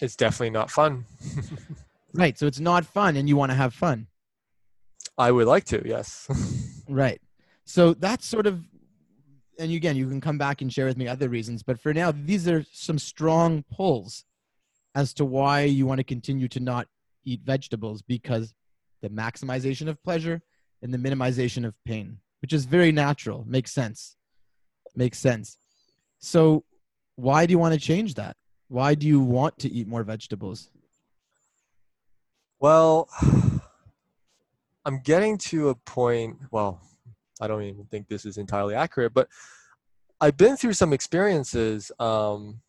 [0.00, 1.04] It's definitely not fun.
[2.14, 2.38] right.
[2.38, 4.08] So it's not fun and you want to have fun.
[5.16, 6.28] I would like to, yes.
[6.88, 7.20] right.
[7.64, 8.62] So that's sort of,
[9.58, 12.12] and again, you can come back and share with me other reasons, but for now,
[12.12, 14.24] these are some strong pulls
[14.94, 16.86] as to why you want to continue to not
[17.24, 18.52] eat vegetables because
[19.00, 20.42] the maximization of pleasure
[20.82, 24.16] and the minimization of pain, which is very natural, makes sense.
[24.94, 25.58] Makes sense.
[26.18, 26.64] So,
[27.16, 28.36] why do you want to change that?
[28.68, 30.70] Why do you want to eat more vegetables?
[32.58, 33.08] Well,
[34.84, 36.80] I'm getting to a point, well,
[37.40, 39.28] I don't even think this is entirely accurate, but
[40.20, 41.92] I've been through some experiences.
[41.98, 42.60] Um,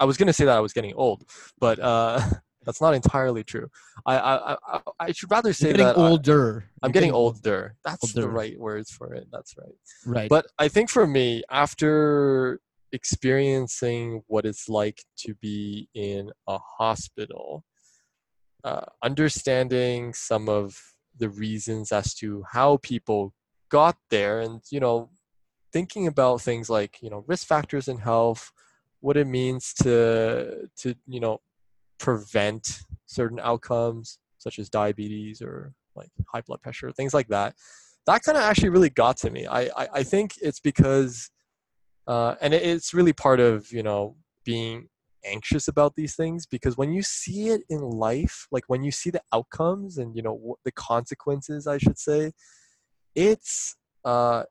[0.00, 1.24] I was going to say that I was getting old,
[1.60, 2.20] but uh,
[2.68, 3.70] that's not entirely true.
[4.04, 6.66] I I, I, I should rather say that older.
[6.82, 7.76] I, am getting, getting, older.
[7.82, 8.28] That's older.
[8.28, 9.26] the right words for it.
[9.32, 9.74] That's right.
[10.04, 10.28] Right.
[10.28, 12.60] But I think for me, after
[12.92, 17.64] experiencing what it's like to be in a hospital,
[18.64, 20.78] uh, understanding some of
[21.16, 23.32] the reasons as to how people
[23.70, 25.08] got there, and you know,
[25.72, 28.52] thinking about things like you know risk factors in health,
[29.00, 31.40] what it means to to you know
[31.98, 37.54] prevent certain outcomes such as diabetes or like high blood pressure, things like that.
[38.06, 39.46] That kind of actually really got to me.
[39.46, 41.30] I, I, I think it's because
[42.06, 44.88] uh, and it's really part of you know being
[45.24, 49.10] anxious about these things because when you see it in life like when you see
[49.10, 52.32] the outcomes and you know the consequences i should say
[53.16, 54.44] it's uh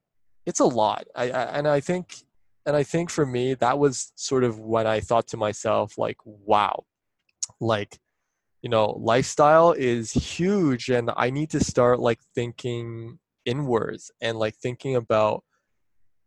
[0.46, 2.18] it's a lot I, I and i think
[2.66, 6.18] and i think for me that was sort of when i thought to myself like
[6.26, 6.84] wow
[7.60, 8.00] like
[8.62, 14.56] you know lifestyle is huge and i need to start like thinking inwards and like
[14.56, 15.44] thinking about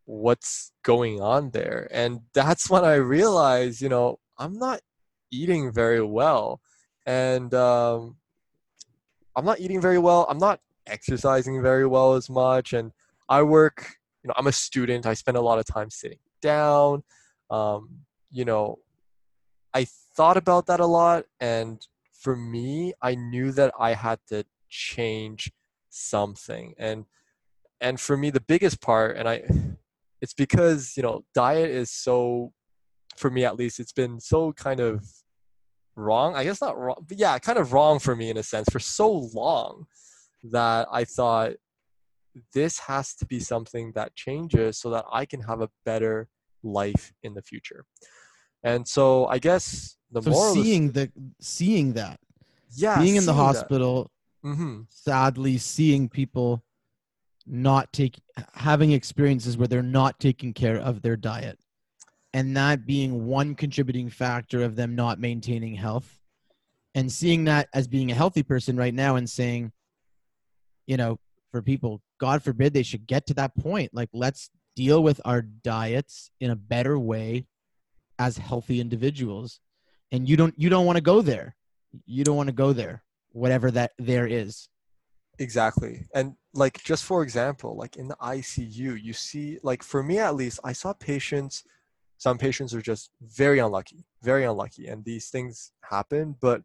[0.07, 1.89] what's going on there.
[1.93, 4.81] And that's when i realized you know i'm not
[5.31, 6.61] eating very well.
[7.07, 8.17] And um,
[9.37, 10.27] i'm not eating very well.
[10.29, 12.73] I'm not exercising very well as much.
[12.73, 12.91] And
[13.29, 15.07] i work you know i'm a student.
[15.07, 17.05] I spend a lot of time sitting down.
[17.51, 18.01] Um,
[18.33, 18.79] you know
[19.75, 19.85] i
[20.21, 25.51] thought about that a lot and for me i knew that i had to change
[25.89, 26.75] something.
[26.79, 27.07] And
[27.81, 29.43] and for me the biggest part and i
[30.21, 32.53] it's because you know diet is so
[33.17, 35.03] for me at least it's been so kind of
[35.97, 36.37] wrong.
[36.37, 38.79] I guess not wrong but yeah kind of wrong for me in a sense for
[38.79, 39.87] so long
[40.51, 41.53] that i thought
[42.53, 46.29] this has to be something that changes so that i can have a better
[46.63, 47.87] life in the future.
[48.63, 52.19] And so i guess the so seeing the seeing that
[52.75, 54.11] yeah being in the hospital
[54.45, 54.81] mm-hmm.
[54.89, 56.63] sadly seeing people
[57.47, 58.23] not taking
[58.55, 61.59] having experiences where they're not taking care of their diet
[62.33, 66.21] and that being one contributing factor of them not maintaining health
[66.95, 69.73] and seeing that as being a healthy person right now and saying
[70.87, 71.19] you know
[71.51, 73.93] for people god forbid they should get to that point.
[73.93, 77.47] Like let's deal with our diets in a better way
[78.19, 79.59] as healthy individuals
[80.13, 81.57] and you don't you don't want to go there
[82.07, 84.69] you don't want to go there whatever that there is
[85.41, 86.07] Exactly.
[86.15, 90.37] And like just for example, like in the ICU, you see like for me at
[90.37, 91.65] least, I saw patients
[92.19, 96.61] some patients are just very unlucky, very unlucky and these things happen, but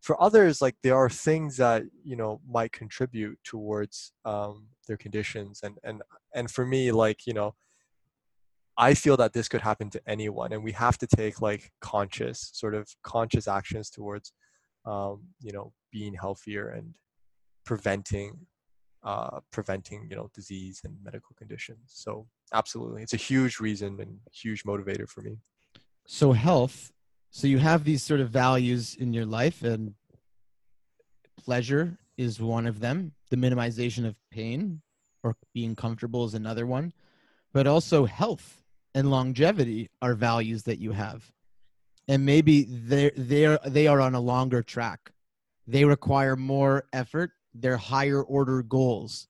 [0.00, 5.60] for others like there are things that, you know, might contribute towards um, their conditions
[5.62, 6.02] and and
[6.34, 7.54] and for me like, you know,
[8.76, 12.50] I feel that this could happen to anyone and we have to take like conscious
[12.52, 14.32] sort of conscious actions towards
[14.86, 16.94] um, you know, being healthier and
[17.64, 18.46] preventing
[19.02, 21.78] uh, preventing you know disease and medical conditions.
[21.88, 23.02] So absolutely.
[23.02, 25.36] It's a huge reason and huge motivator for me.
[26.06, 26.90] So health
[27.34, 29.94] so you have these sort of values in your life and
[31.36, 34.80] pleasure is one of them the minimization of pain
[35.24, 36.92] or being comfortable is another one
[37.52, 38.62] but also health
[38.94, 41.30] and longevity are values that you have.
[42.06, 45.10] And maybe they're, they're they are on a longer track.
[45.66, 47.30] They require more effort.
[47.54, 49.28] They're higher order goals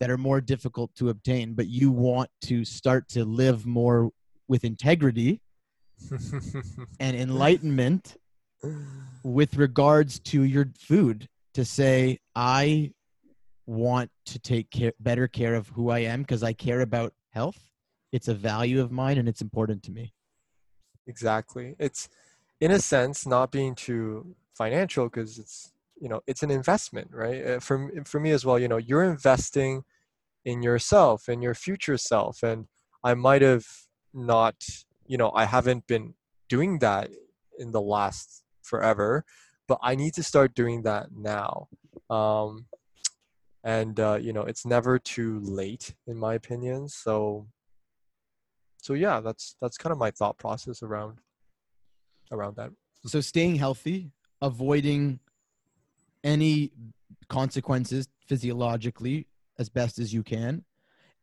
[0.00, 4.10] that are more difficult to obtain but you want to start to live more
[4.48, 5.40] with integrity
[7.00, 8.16] and enlightenment
[9.22, 12.90] with regards to your food to say i
[13.66, 17.70] want to take care better care of who i am because i care about health
[18.14, 20.12] it's a value of mine and it's important to me.
[21.08, 21.74] Exactly.
[21.80, 22.08] It's
[22.60, 27.44] in a sense not being too financial because it's you know it's an investment right?
[27.44, 29.82] Uh, for, for me as well you know you're investing
[30.44, 32.66] in yourself and your future self and
[33.02, 33.66] i might have
[34.12, 34.54] not
[35.06, 36.14] you know i haven't been
[36.48, 37.10] doing that
[37.58, 39.24] in the last forever
[39.66, 41.68] but i need to start doing that now.
[42.10, 42.66] Um,
[43.64, 46.88] and uh, you know it's never too late in my opinion.
[46.88, 47.46] So
[48.84, 51.18] so yeah that's that's kind of my thought process around
[52.32, 52.70] around that
[53.06, 54.10] so staying healthy
[54.42, 55.18] avoiding
[56.22, 56.70] any
[57.28, 59.26] consequences physiologically
[59.58, 60.64] as best as you can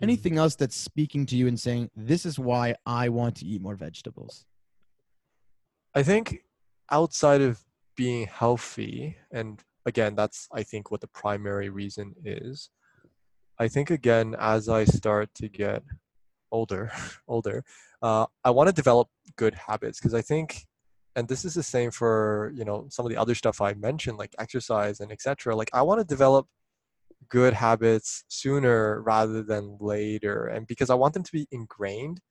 [0.01, 0.09] Mm-hmm.
[0.09, 3.61] anything else that's speaking to you and saying this is why i want to eat
[3.61, 4.45] more vegetables
[5.93, 6.43] I think
[6.89, 7.59] outside of
[7.97, 12.69] being healthy, and again, that's I think what the primary reason is.
[13.59, 15.83] I think again, as I start to get
[16.51, 16.91] older,
[17.27, 17.63] older,
[18.01, 20.65] uh, I want to develop good habits because I think,
[21.15, 24.17] and this is the same for you know some of the other stuff I mentioned,
[24.17, 25.55] like exercise and etc.
[25.55, 26.47] Like I want to develop
[27.29, 32.21] good habits sooner rather than later, and because I want them to be ingrained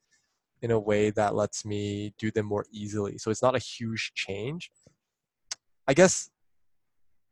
[0.63, 3.19] in a way that lets me do them more easily.
[3.19, 4.71] So it's not a huge change.
[5.89, 6.31] I guess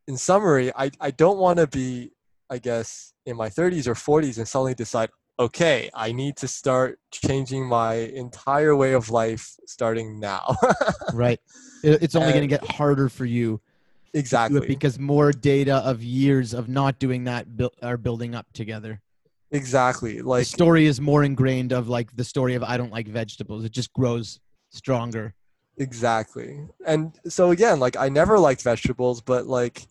[0.06, 2.12] in summary, I, I don't want to be,
[2.48, 6.98] I guess, in my 30s or 40s and suddenly decide, okay, I need to start
[7.12, 10.56] changing my entire way of life starting now.
[11.14, 11.40] right
[11.82, 13.60] It- it's only going to get harder for you
[14.14, 14.66] exactly.
[14.66, 17.46] because more data of years of not doing that
[17.82, 19.00] are building up together
[19.50, 20.20] exactly.
[20.22, 23.64] Like the story is more ingrained of like the story of i don't like vegetables
[23.64, 25.34] it just grows stronger
[25.80, 26.66] Exactly.
[26.84, 29.86] And so again, like I never liked vegetables, but like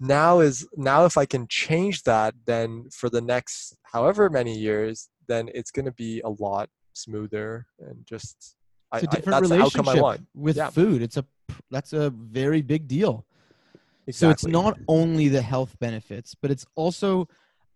[0.00, 5.08] now is now if I can change that, then for the next however many years,
[5.28, 8.56] then it's gonna be a lot smoother and just
[8.92, 10.26] I, it's a I- different the outcome I relationship want.
[10.34, 10.70] with Yeah.
[10.70, 11.24] food it's a
[11.70, 13.26] that's a very big deal
[14.10, 17.26] So it's not only the health benefits, but it's also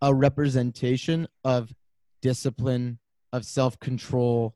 [0.03, 1.73] a representation of
[2.21, 2.99] discipline,
[3.33, 4.55] of self control,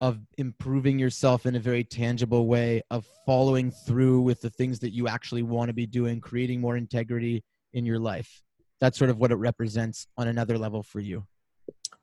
[0.00, 4.92] of improving yourself in a very tangible way, of following through with the things that
[4.94, 8.42] you actually want to be doing, creating more integrity in your life.
[8.80, 11.26] That's sort of what it represents on another level for you.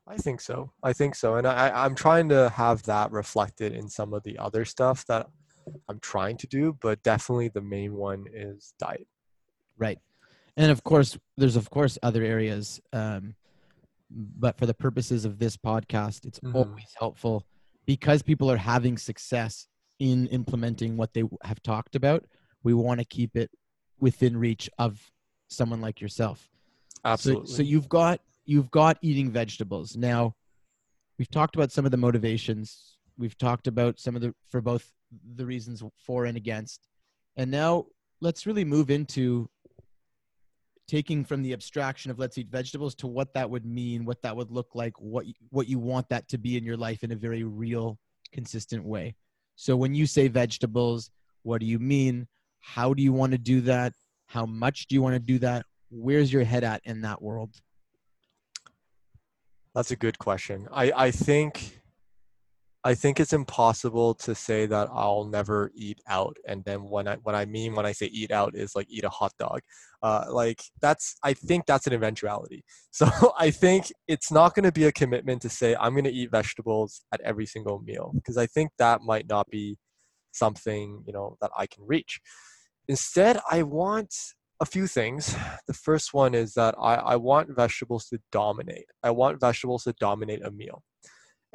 [0.08, 0.72] I think so.
[0.84, 1.36] I think so.
[1.36, 5.28] And I, I'm trying to have that reflected in some of the other stuff that
[5.90, 9.08] I'm trying to do, but definitely the main one is diet.
[9.78, 10.00] Right.
[10.56, 12.80] And of course, there's of course other areas.
[12.94, 13.36] Um,
[14.10, 16.56] but for the purposes of this podcast, it's Mhm.
[16.56, 17.46] always helpful
[17.88, 19.68] because people are having success
[20.00, 22.24] in implementing what they have talked about.
[22.64, 23.50] We want to keep it
[24.00, 25.02] within reach of
[25.48, 26.50] someone like yourself.
[27.04, 27.48] Absolutely.
[27.48, 29.96] So, so you've got you've got eating vegetables.
[29.96, 30.36] Now,
[31.18, 32.98] we've talked about some of the motivations.
[33.18, 34.92] We've talked about some of the for both
[35.36, 36.88] the reasons for and against.
[37.38, 37.86] And now
[38.20, 39.50] let's really move into
[40.88, 44.36] taking from the abstraction of let's eat vegetables to what that would mean, what that
[44.36, 47.16] would look like, what what you want that to be in your life in a
[47.16, 47.98] very real,
[48.32, 49.16] consistent way.
[49.56, 51.12] So when you say vegetables,
[51.44, 52.28] what do you mean?
[52.60, 53.94] How do you want to do that?
[54.28, 55.66] How much do you want to do that?
[55.90, 57.56] Where's your head at in that world?
[59.74, 60.68] That's a good question.
[60.72, 61.80] I, I think
[62.88, 66.38] I think it's impossible to say that I'll never eat out.
[66.48, 69.04] And then when I what I mean when I say eat out is like eat
[69.04, 69.60] a hot dog.
[70.02, 72.64] Uh, like that's I think that's an eventuality.
[72.92, 76.20] So I think it's not going to be a commitment to say I'm going to
[76.20, 79.78] eat vegetables at every single meal because I think that might not be
[80.32, 82.22] something you know that I can reach.
[82.88, 84.16] Instead, I want
[84.62, 85.36] a few things.
[85.68, 88.88] The first one is that I, I want vegetables to dominate.
[89.04, 90.82] I want vegetables to dominate a meal.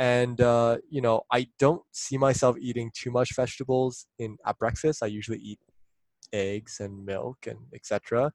[0.02, 5.00] And uh, you know, I don't see myself eating too much vegetables in at breakfast.
[5.00, 5.60] I usually eat
[6.32, 8.32] eggs and milk and etc.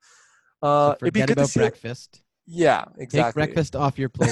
[0.61, 2.21] Uh, So it'd be forget about breakfast.
[2.45, 4.31] Yeah, exactly Take breakfast off your plate.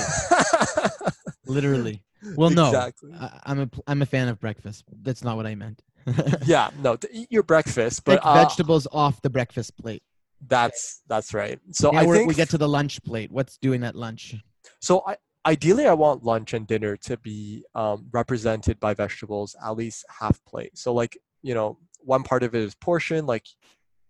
[1.46, 2.04] Literally.
[2.38, 2.68] Well, no.
[2.68, 3.12] Exactly.
[3.20, 4.86] I, I'm a I'm a fan of breakfast.
[5.02, 5.84] That's not what I meant.
[6.46, 10.04] yeah, no, to eat your breakfast, but Take uh, vegetables off the breakfast plate.
[10.48, 11.60] that's that's right.
[11.72, 13.30] So now I think we get to the lunch plate.
[13.30, 14.36] What's doing at lunch?
[14.80, 19.72] So I, ideally, I want lunch and dinner to be um, represented by vegetables at
[19.72, 20.78] least half plate.
[20.78, 23.26] So like you know, one part of it is portion.
[23.26, 23.46] Like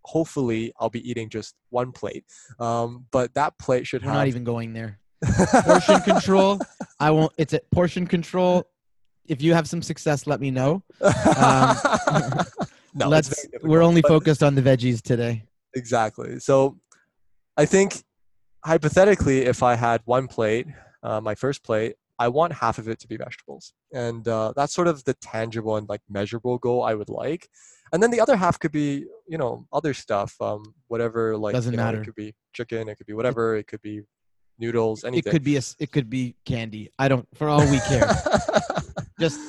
[0.04, 2.24] hopefully, I'll be eating just one plate.
[2.58, 4.98] Um, but that plate should We're have not even going there.
[5.64, 6.58] Portion control.
[7.00, 7.32] I won't.
[7.36, 8.64] It's a portion control.
[9.26, 10.82] if you have some success, let me know.
[12.94, 13.46] no, Let's.
[13.62, 15.44] We're only but- focused on the veggies today.
[15.74, 16.38] Exactly.
[16.38, 16.78] So
[17.56, 18.02] I think
[18.64, 20.66] hypothetically, if I had one plate,
[21.02, 23.74] uh, my first plate, I want half of it to be vegetables.
[23.92, 27.48] And uh, that's sort of the tangible and like measurable goal I would like.
[27.92, 31.72] And then the other half could be, you know, other stuff, um, whatever, like, Doesn't
[31.72, 32.00] you know, matter.
[32.00, 34.02] It could be chicken, it could be whatever, it could be
[34.58, 35.30] noodles, anything.
[35.30, 35.62] It could be a.
[35.78, 36.90] It could be candy.
[36.98, 37.26] I don't.
[37.34, 38.08] For all we care,
[39.20, 39.40] just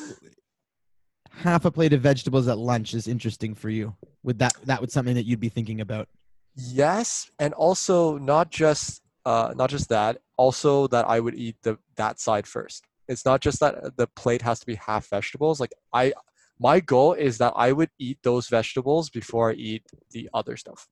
[1.32, 3.96] half a plate of vegetables at lunch is interesting for you.
[4.24, 6.08] Would that that would something that you'd be thinking about?
[6.56, 11.78] Yes, and also not just uh, not just that, also that I would eat the
[11.98, 12.86] that side first.
[13.10, 15.60] It's not just that the plate has to be half vegetables.
[15.60, 16.14] Like I,
[16.60, 20.88] my goal is that I would eat those vegetables before I eat the other stuff.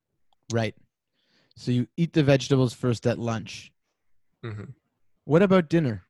[0.51, 0.75] Right.
[1.55, 3.71] So you eat the vegetables first at lunch.
[4.43, 4.71] hmm
[5.23, 6.03] What about dinner?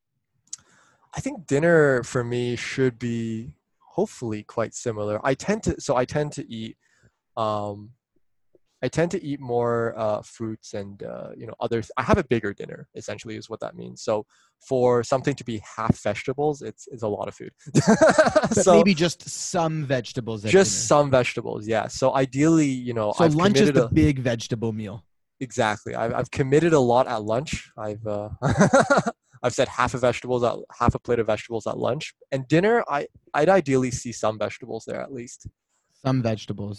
[1.15, 5.19] I think dinner for me should be hopefully quite similar.
[5.23, 6.75] I tend to so I tend to eat
[7.37, 7.91] um
[8.85, 11.79] I tend to eat more uh, fruits and uh, you know other.
[12.01, 13.97] I have a bigger dinner essentially is what that means.
[14.07, 14.13] So
[14.69, 17.53] for something to be half vegetables, it's it's a lot of food.
[18.65, 19.19] So maybe just
[19.51, 20.87] some vegetables just dinner.
[20.91, 21.85] some vegetables, yeah.
[21.99, 24.97] So ideally, you know, So I've lunch is the a- big vegetable meal.
[25.47, 25.93] exactly.
[26.01, 27.51] I've I've committed a lot at lunch.
[27.87, 28.29] I've uh,
[29.43, 32.75] I've said half a vegetables at half a plate of vegetables at lunch and dinner.
[32.97, 32.99] I
[33.39, 35.39] I'd ideally see some vegetables there at least.
[36.05, 36.77] Some vegetables.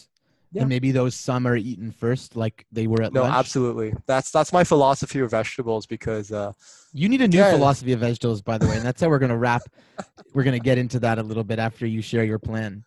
[0.52, 0.62] Yeah.
[0.62, 3.14] And maybe those some are eaten first, like they were at last.
[3.14, 3.34] No, lunch.
[3.34, 3.94] absolutely.
[4.06, 6.52] That's that's my philosophy of vegetables because uh,
[6.92, 7.52] You need a new Yeah.
[7.52, 9.62] philosophy of vegetables, by the way, and that's how we're gonna wrap.
[10.34, 12.84] we're gonna get into that a little bit after you share your plan.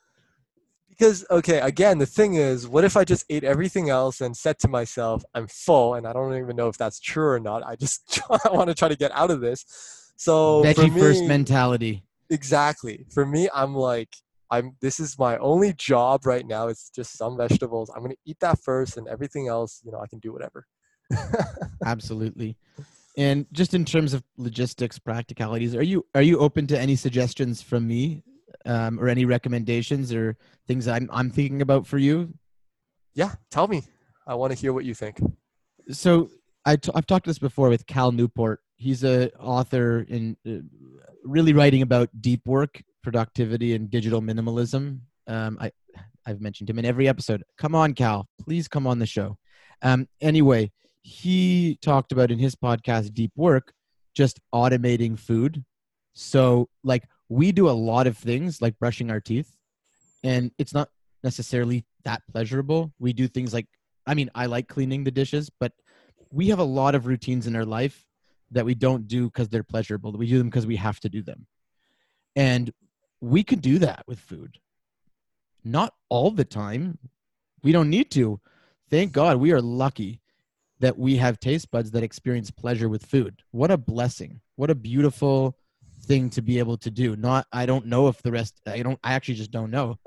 [0.89, 4.57] because okay again the thing is what if i just ate everything else and said
[4.59, 7.73] to myself i'm full and i don't even know if that's true or not i
[7.75, 9.65] just i want to try to get out of this
[10.17, 12.03] so for Veggie first mentality.
[12.29, 14.09] exactly for me i'm like
[14.51, 18.17] i'm this is my only job right now it's just some vegetables i'm going to
[18.25, 20.65] eat that first and everything else you know i can do whatever
[21.85, 22.55] Absolutely.
[23.17, 27.63] And just in terms of logistics, practicalities, are you are you open to any suggestions
[27.63, 28.23] from me,
[28.67, 30.37] um, or any recommendations or
[30.67, 32.31] things I'm I'm thinking about for you?
[33.15, 33.83] yeah tell me
[34.27, 35.19] i want to hear what you think
[35.91, 36.29] so
[36.65, 38.59] I t- I've talked this before with Cal Newport.
[38.75, 40.59] He's a author in uh,
[41.23, 44.99] really writing about deep work, productivity, and digital minimalism.
[45.27, 45.71] Um, I
[46.25, 47.43] I've mentioned him in every episode.
[47.57, 49.37] Come on, Cal, please come on the show.
[49.81, 50.71] Um, anyway,
[51.01, 53.73] he talked about in his podcast Deep Work
[54.13, 55.63] just automating food.
[56.13, 59.55] So like we do a lot of things like brushing our teeth,
[60.23, 60.89] and it's not
[61.23, 62.91] necessarily that pleasurable.
[62.99, 63.67] We do things like
[64.05, 65.71] I mean, I like cleaning the dishes, but
[66.31, 68.05] we have a lot of routines in our life
[68.51, 70.11] that we don't do because they're pleasurable.
[70.11, 71.45] We do them because we have to do them.
[72.35, 72.71] And
[73.21, 74.57] we could do that with food.
[75.63, 76.97] Not all the time.
[77.63, 78.39] We don't need to.
[78.89, 80.21] Thank God we are lucky
[80.79, 83.43] that we have taste buds that experience pleasure with food.
[83.51, 84.41] What a blessing.
[84.55, 85.57] What a beautiful
[86.03, 87.15] thing to be able to do.
[87.15, 89.97] Not I don't know if the rest I don't I actually just don't know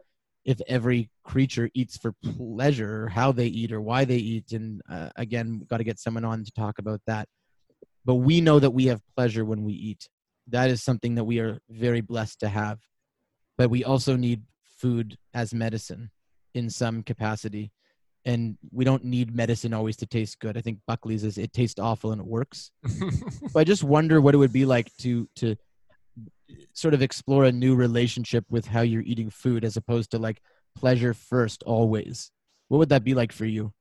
[0.44, 5.10] if every creature eats for pleasure how they eat or why they eat and uh,
[5.16, 7.28] again got to get someone on to talk about that
[8.04, 10.08] but we know that we have pleasure when we eat
[10.48, 12.80] that is something that we are very blessed to have
[13.59, 14.42] but we also need
[14.78, 16.11] food as medicine
[16.55, 17.72] in some capacity.
[18.24, 20.57] And we don't need medicine always to taste good.
[20.57, 22.70] I think buckley's is it tastes awful and it works.
[23.53, 25.57] But i just wonder what it would be like to to
[26.72, 30.40] sort of explore a new relationship with how you're eating food as opposed to like
[30.74, 32.30] pleasure first always.
[32.68, 33.72] What would that be like for you?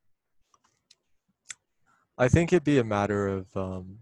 [2.18, 3.98] I think it'd be a matter of, um,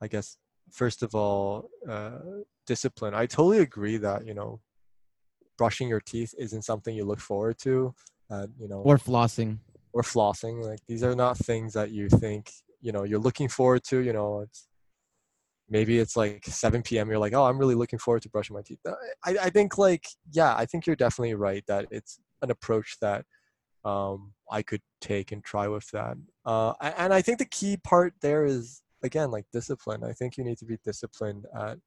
[0.00, 0.36] I guess,
[0.70, 2.18] first of all, uh,
[2.70, 3.14] discipline.
[3.14, 4.60] I totally agree that you know,
[5.58, 7.92] brushing your teeth isn't something you look forward to,
[8.30, 9.58] uh, you know, or flossing
[9.92, 10.64] or flossing.
[10.64, 13.98] Like these are not things that you think you know you're looking forward to.
[13.98, 14.68] You know, it's
[15.68, 17.08] maybe it's like 7 p.m.
[17.08, 18.78] You're like, oh, I'm really looking forward to brushing my teeth.
[19.24, 23.24] I I think like yeah, I think you're definitely right that it's an approach that
[23.84, 26.16] um, I could take and try with that.
[26.44, 30.04] Uh, and I think the key part there is again like discipline.
[30.04, 31.78] I think you need to be disciplined at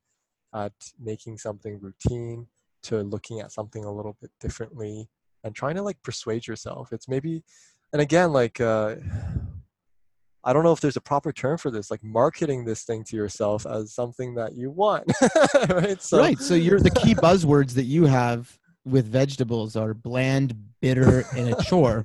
[0.54, 2.48] at making something routine
[2.84, 5.10] to looking at something a little bit differently
[5.44, 6.92] and trying to like persuade yourself.
[6.92, 7.44] It's maybe
[7.92, 8.96] and again like uh,
[10.46, 13.16] I don't know if there's a proper term for this, like marketing this thing to
[13.16, 15.10] yourself as something that you want,
[15.70, 16.02] right?
[16.02, 21.26] So, right so you're the key buzzwords that you have with vegetables are bland bitter
[21.36, 22.04] and a chore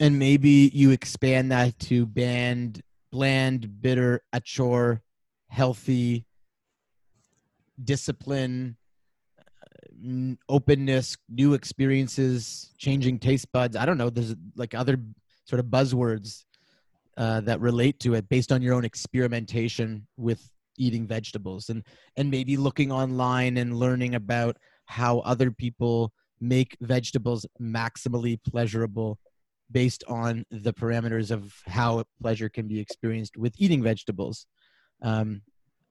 [0.00, 5.02] and maybe you expand that to bland bland bitter a chore
[5.48, 6.24] healthy
[7.82, 8.76] discipline,
[9.38, 13.76] uh, openness, new experiences, changing taste buds.
[13.76, 14.10] I don't know.
[14.10, 14.98] There's like other
[15.44, 16.44] sort of buzzwords
[17.16, 20.48] uh, that relate to it based on your own experimentation with
[20.78, 21.84] eating vegetables and
[22.16, 24.56] and maybe looking online and learning about
[24.86, 29.18] how other people make vegetables maximally pleasurable
[29.70, 34.46] based on the parameters of how pleasure can be experienced with eating vegetables.
[35.02, 35.42] Um,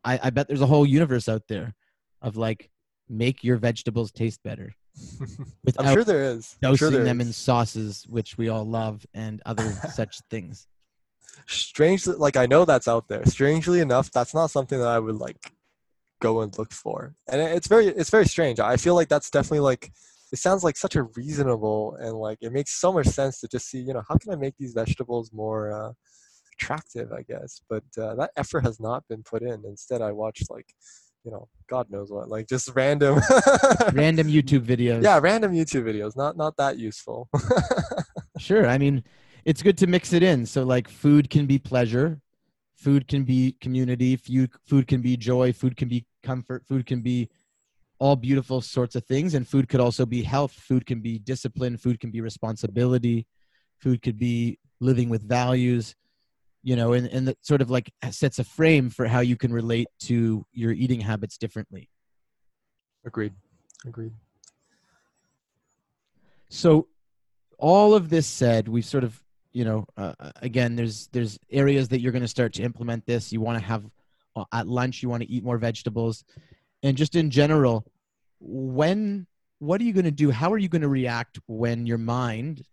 [0.03, 1.73] I, I bet there's a whole universe out there
[2.21, 2.69] of like
[3.09, 4.73] make your vegetables taste better.
[5.77, 6.57] I'm sure there is.
[6.63, 7.27] I'm dosing sure there them is.
[7.27, 10.67] in sauces, which we all love, and other such things.
[11.47, 15.15] strangely like i know that's out there strangely enough that's not something that i would
[15.15, 15.53] like
[16.21, 19.59] go and look for and it's very it's very strange i feel like that's definitely
[19.59, 19.91] like
[20.31, 23.67] it sounds like such a reasonable and like it makes so much sense to just
[23.69, 25.91] see you know how can i make these vegetables more uh,
[26.61, 30.49] attractive i guess but uh, that effort has not been put in instead i watched
[30.51, 30.73] like
[31.23, 33.19] you know god knows what like just random
[33.93, 35.03] Random YouTube videos.
[35.03, 37.29] yeah random youtube videos not not that useful
[38.41, 38.67] Sure.
[38.67, 39.03] I mean,
[39.45, 40.45] it's good to mix it in.
[40.45, 42.19] So, like, food can be pleasure,
[42.75, 47.01] food can be community, food, food can be joy, food can be comfort, food can
[47.01, 47.29] be
[47.99, 49.35] all beautiful sorts of things.
[49.35, 53.27] And food could also be health, food can be discipline, food can be responsibility,
[53.79, 55.95] food could be living with values,
[56.63, 59.51] you know, and, and that sort of like sets a frame for how you can
[59.51, 61.89] relate to your eating habits differently.
[63.05, 63.33] agreed.
[63.85, 64.13] Agreed.
[66.49, 66.87] So
[67.57, 69.19] all of this said we've sort of
[69.53, 73.31] you know uh, again there's there's areas that you're going to start to implement this.
[73.31, 73.85] You want to have
[74.35, 76.23] uh, at lunch you want to eat more vegetables.
[76.83, 77.85] And just in general
[78.39, 79.25] when
[79.59, 80.31] what are you going to do?
[80.31, 82.63] How are you going to react when your mind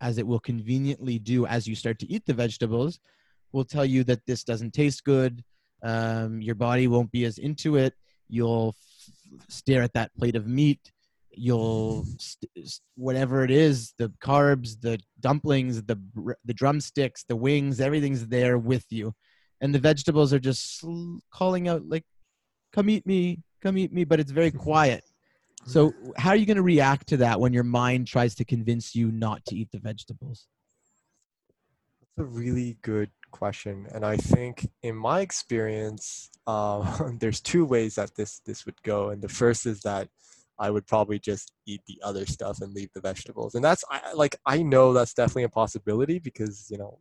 [0.00, 2.98] as it will conveniently do as you start to eat the vegetables
[3.52, 5.44] will tell you that this doesn't taste good.
[5.82, 7.94] Um, your body won't be as into it.
[8.28, 10.92] You'll f- stare at that plate of meat.
[11.30, 15.98] You'll st- s- whatever it is the carbs the dumplings the
[16.44, 19.14] the drumsticks the wings everything's there with you.
[19.60, 22.04] And the vegetables are just sl- calling out like
[22.72, 25.04] come eat me come eat me but it's very quiet.
[25.64, 28.94] So how are you going to react to that when your mind tries to convince
[28.94, 30.48] you not to eat the vegetables
[32.18, 38.14] a really good question, and I think in my experience, um, there's two ways that
[38.14, 39.10] this this would go.
[39.10, 40.08] And the first is that
[40.58, 44.12] I would probably just eat the other stuff and leave the vegetables, and that's I,
[44.12, 46.98] like I know that's definitely a possibility because you know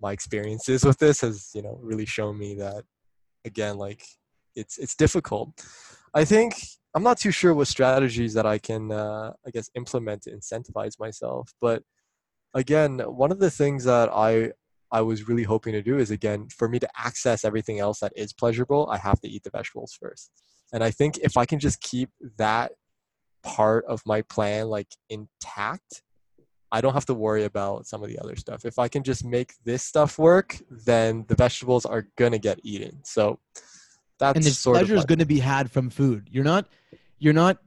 [0.00, 2.84] my experiences with this has you know really shown me that
[3.44, 4.02] again like
[4.54, 5.50] it's it's difficult.
[6.14, 6.54] I think
[6.94, 10.98] I'm not too sure what strategies that I can uh, I guess implement to incentivize
[10.98, 11.82] myself, but
[12.54, 14.50] again one of the things that i
[14.90, 18.12] i was really hoping to do is again for me to access everything else that
[18.16, 20.30] is pleasurable i have to eat the vegetables first.
[20.72, 22.72] And i think if i can just keep that
[23.42, 26.02] part of my plan like intact
[26.72, 28.64] i don't have to worry about some of the other stuff.
[28.64, 33.00] If i can just make this stuff work then the vegetables are gonna get eaten.
[33.04, 33.38] So
[34.18, 36.28] that's and sort pleasure is like- going to be had from food.
[36.30, 36.66] You're not
[37.18, 37.58] you're not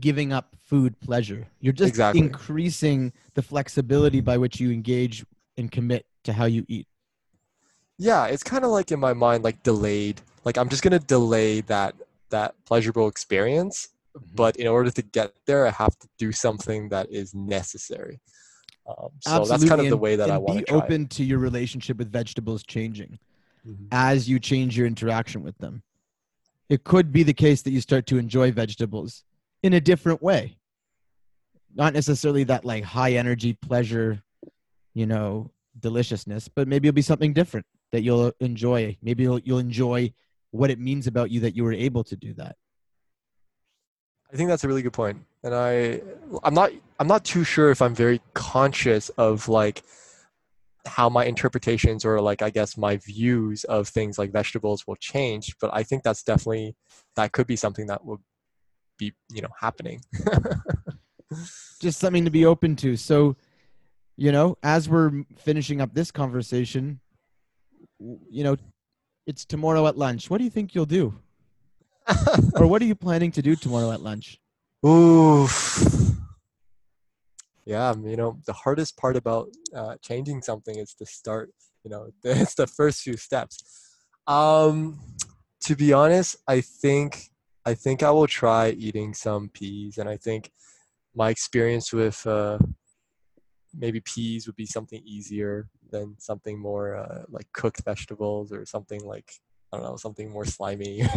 [0.00, 2.20] giving up food pleasure you're just Exactly.
[2.20, 5.24] increasing the flexibility by which you engage
[5.56, 6.86] and commit to how you eat
[7.98, 11.60] yeah it's kind of like in my mind like delayed like i'm just gonna delay
[11.62, 11.94] that
[12.30, 14.34] that pleasurable experience Mm-hmm.
[14.34, 18.20] but in order to get there i have to do something that is necessary
[18.86, 21.06] um, so that's kind of the and- way that i want be to try open
[21.08, 23.18] to your relationship with vegetables changing.
[23.66, 23.86] Mhm.
[23.90, 25.82] as you change your interaction with them
[26.68, 29.24] it could be the case that you start to enjoy vegetables
[29.62, 30.58] in a different way.
[31.74, 34.22] Not necessarily that like high energy pleasure
[34.94, 35.50] you know
[35.80, 38.96] deliciousness but maybe it'll be something different that you'll enjoy.
[39.02, 40.12] Maybe you'll, you'll enjoy
[40.50, 42.56] what it means about you that you were able to do that.
[44.32, 45.18] I think that's a really good point.
[45.44, 46.00] And i
[46.44, 49.82] i'm not i'm not too sure if i'm very conscious of like
[50.86, 55.54] how my interpretations or like i guess my views of things like vegetables will change
[55.60, 56.74] but i think that's definitely
[57.14, 58.18] that could be something that would
[59.02, 60.00] be you know happening.
[61.80, 62.96] Just something to be open to.
[62.96, 63.36] So
[64.16, 67.00] you know as we're finishing up this conversation
[67.98, 68.56] you know
[69.26, 70.30] it's tomorrow at lunch.
[70.30, 71.14] What do you think you'll do?
[72.54, 74.38] Or what are you planning to do tomorrow at lunch?
[74.84, 75.46] Ooh.
[77.64, 81.50] Yeah, um, you know, the hardest part about uh, changing something is to start,
[81.84, 83.98] you know, it's the first few steps.
[84.26, 84.98] Um,
[85.64, 87.30] to be honest, I think
[87.64, 90.50] I think I will try eating some peas and I think
[91.14, 92.58] my experience with uh,
[93.76, 99.04] maybe peas would be something easier than something more uh, like cooked vegetables or something
[99.04, 99.32] like
[99.72, 101.02] I don't know something more slimy.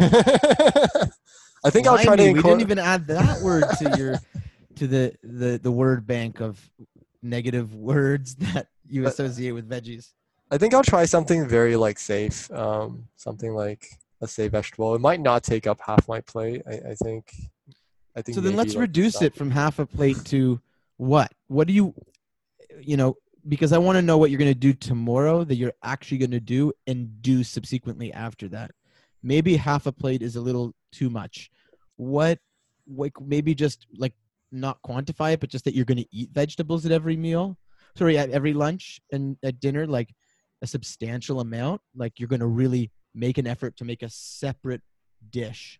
[1.66, 2.22] I think I'll try to.
[2.22, 4.20] Slimy, we didn't even add that word to your
[4.78, 6.70] to the the the word bank of
[7.22, 10.14] negative words that you But- associate with veggies.
[10.52, 12.52] I think I'll try something very like safe.
[12.52, 13.88] Um, something like
[14.22, 14.96] let's say vegetable.
[14.96, 16.62] It might not take up half my plate.
[16.68, 17.34] I, I think.
[18.16, 18.36] I think.
[18.36, 20.62] So then let's like, reduce it from half a plate to
[20.98, 21.32] what?
[21.48, 21.94] What do you,
[22.80, 23.18] you know,
[23.48, 26.32] because I want to know what you're going to do tomorrow that you're actually going
[26.32, 28.72] to do and do subsequently after that.
[29.22, 31.52] Maybe half a plate is a little too much.
[31.98, 32.40] What,
[32.88, 34.14] like maybe just like
[34.52, 37.58] not quantify it, but just that you're going to eat vegetables at every meal.
[37.98, 40.14] Sorry, at every lunch and at dinner, like
[40.62, 41.82] a substantial amount.
[41.96, 44.82] Like you're going to really make an effort to make a separate
[45.30, 45.80] dish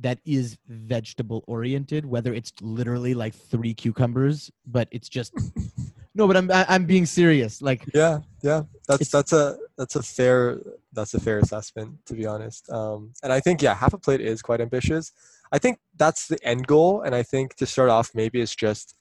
[0.00, 5.32] that is vegetable oriented whether it's literally like three cucumbers but it's just
[6.14, 8.62] no but i'm i'm being serious like Yeah, yeah.
[8.86, 10.60] That's that's a that's a fair
[10.92, 12.70] that's a fair assessment to be honest.
[12.70, 15.12] Um, and I think yeah, half a plate is quite ambitious.
[15.52, 18.94] I think that's the end goal, and I think to start off, maybe it's just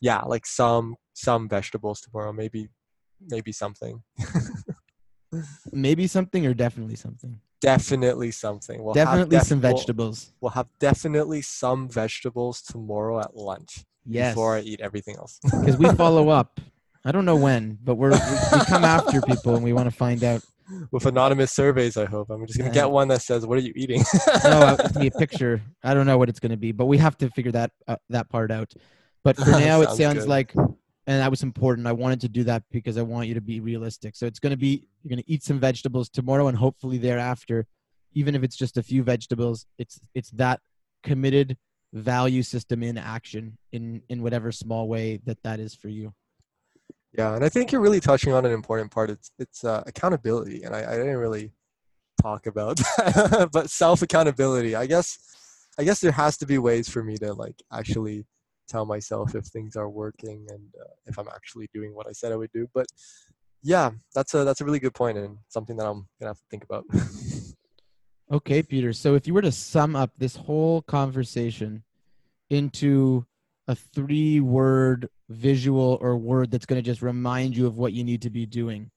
[0.00, 2.68] yeah, like some some vegetables tomorrow, maybe
[3.28, 4.02] maybe something,
[5.72, 7.40] maybe something or definitely something?
[7.60, 8.82] Definitely something.
[8.82, 10.32] We'll have definitely def- some we'll- vegetables.
[10.40, 15.38] We'll, have definitely some vegetables tomorrow at lunch yes before I eat everything else.
[15.60, 16.60] because we follow up.
[17.04, 18.18] I don't know when but we're we,
[18.52, 20.42] we come after people and we want to find out
[20.90, 22.30] With anonymous surveys, I hope.
[22.30, 22.74] I'm just gonna Yeah.
[22.74, 24.02] get one that says, "What are you eating?"
[24.44, 26.72] no uh, it's gonna be a picture i don't know what it's going to be
[26.72, 28.72] but we have to figure that uh, that part out
[29.24, 30.28] but for now it Sounds sounds good.
[30.28, 33.40] like and that was important i wanted to do that because i want you to
[33.40, 36.56] be realistic so it's going to be you're going to eat some vegetables tomorrow and
[36.56, 37.66] hopefully thereafter
[38.12, 40.60] even if it's just a few vegetables it's it's that
[41.02, 41.56] committed
[41.92, 46.12] value system in action in in whatever small way that that is for you
[47.16, 49.10] Yeah, and I think you're really touching on an important part.
[49.10, 51.52] It's it's uh, accountability, and I, I didn't really
[52.22, 54.76] talk about, that, but self accountability.
[54.76, 55.18] I guess
[55.78, 58.26] I guess there has to be ways for me to like actually
[58.68, 62.32] tell myself if things are working and uh, if I'm actually doing what I said
[62.32, 62.68] I would do.
[62.72, 62.86] But
[63.62, 66.46] yeah, that's a that's a really good point and something that I'm gonna have to
[66.50, 66.84] think about.
[68.32, 68.92] Okay, Peter.
[68.92, 71.82] So if you were to sum up this whole conversation
[72.48, 73.26] into
[73.66, 78.04] a three word visual or word that's going to just remind you of what you
[78.04, 78.90] need to be doing,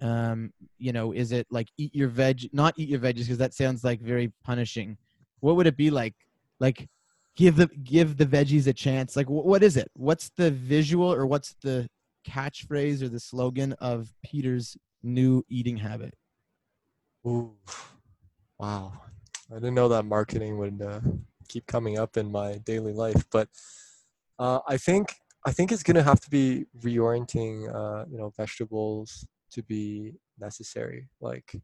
[0.00, 3.54] um, you know, is it like eat your veg, not eat your veggies, because that
[3.54, 4.96] sounds like very punishing.
[5.40, 6.14] What would it be like?
[6.60, 6.88] Like
[7.36, 9.16] give the give the veggies a chance.
[9.16, 9.90] Like wh- what is it?
[9.94, 11.88] What's the visual or what's the
[12.26, 16.14] catchphrase or the slogan of Peter's new eating habit?
[17.26, 17.52] Ooh,
[18.58, 18.92] wow.
[19.50, 21.00] I didn't know that marketing would uh,
[21.48, 23.48] keep coming up in my daily life, but
[24.38, 25.14] uh, I think
[25.44, 31.08] I think it's gonna have to be reorienting, uh, you know, vegetables to be necessary.
[31.20, 31.54] Like,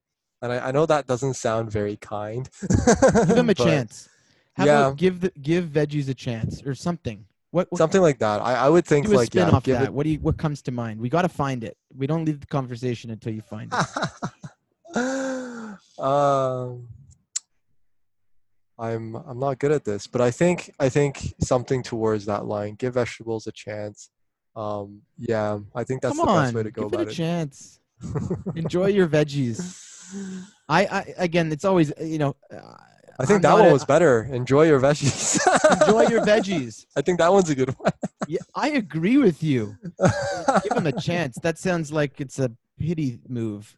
[0.43, 2.49] and I, I know that doesn't sound very kind.
[2.61, 4.09] give them a but chance.
[4.55, 4.93] How yeah.
[4.97, 7.25] give the give veggies a chance or something?
[7.53, 8.41] What, what Something like that.
[8.41, 9.85] I, I would think do a like spin yeah, off that?
[9.85, 11.01] it What do you what comes to mind?
[11.01, 11.77] We got to find it.
[11.97, 13.73] We don't leave the conversation until you find
[14.95, 14.99] it.
[15.99, 16.87] um,
[18.81, 22.75] I'm I'm not good at this, but I think I think something towards that line.
[22.77, 24.11] Give vegetables a chance.
[24.57, 27.07] Um, yeah, I think that's Come the on, best way to go give about it
[27.07, 27.13] a it.
[27.13, 27.81] A chance.
[28.57, 29.87] Enjoy your veggies.
[30.69, 32.37] I, I again, it's always you know.
[32.53, 32.57] uh,
[33.19, 34.23] I think I'm that one a- was better.
[34.33, 35.39] Enjoy your veggies.
[35.83, 36.87] Enjoy your veggies.
[36.97, 37.93] I think that one's a good one.
[38.27, 39.77] Yeah, I agree with you.
[40.63, 41.37] Give them a chance.
[41.43, 43.77] That sounds like it's a pity move.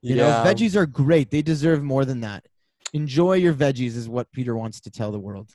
[0.00, 1.30] You know, yeah, veggies are great.
[1.30, 2.46] They deserve more than that.
[2.94, 5.50] Enjoy your veggies is what Peter wants to tell the world.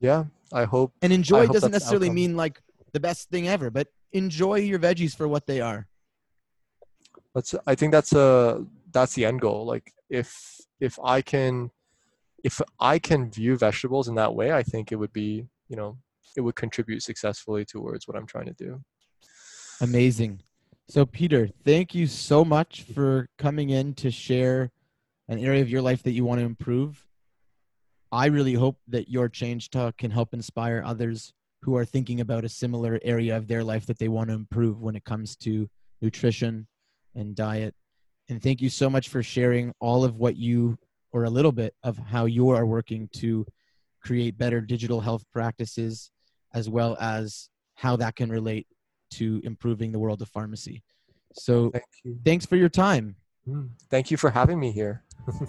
[0.00, 0.24] yeah.
[0.52, 0.92] I hope.
[1.00, 2.60] And enjoy hope doesn't necessarily mean like
[2.92, 5.86] the best thing ever, but enjoy your veggies for what they are.
[7.36, 7.54] That's.
[7.68, 8.66] I think that's a.
[8.90, 9.64] That's the end goal.
[9.64, 11.70] Like if if I can,
[12.42, 15.46] if I can view vegetables in that way, I think it would be.
[15.68, 15.98] You know,
[16.36, 18.82] it would contribute successfully towards what I'm trying to do.
[19.80, 20.42] Amazing.
[20.88, 24.72] So, Peter, thank you so much for coming in to share
[25.30, 27.06] an area of your life that you want to improve.
[28.12, 32.44] I really hope that your change talk can help inspire others who are thinking about
[32.44, 35.70] a similar area of their life that they want to improve when it comes to
[36.02, 36.66] nutrition
[37.14, 37.74] and diet.
[38.28, 40.76] And thank you so much for sharing all of what you,
[41.12, 43.46] or a little bit of how you are working to
[44.02, 46.10] create better digital health practices,
[46.54, 48.66] as well as how that can relate
[49.12, 50.82] to improving the world of pharmacy.
[51.34, 51.84] So Thank
[52.24, 53.14] thanks for your time.
[53.50, 55.02] Mm, Thank you for having me here.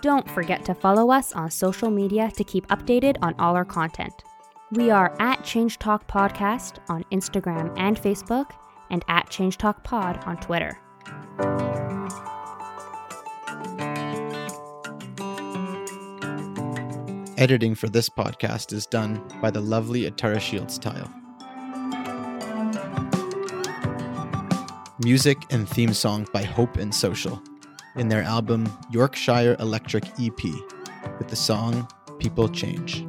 [0.00, 4.22] Don't forget to follow us on social media to keep updated on all our content.
[4.70, 8.50] We are at Change Talk Podcast on Instagram and Facebook,
[8.90, 10.78] and at Change Talk Pod on Twitter.
[17.38, 21.08] Editing for this podcast is done by the lovely Atara Shields tile.
[25.04, 27.40] Music and theme song by Hope and Social
[27.94, 30.42] in their album Yorkshire Electric EP
[31.20, 31.86] with the song
[32.18, 33.04] People Change.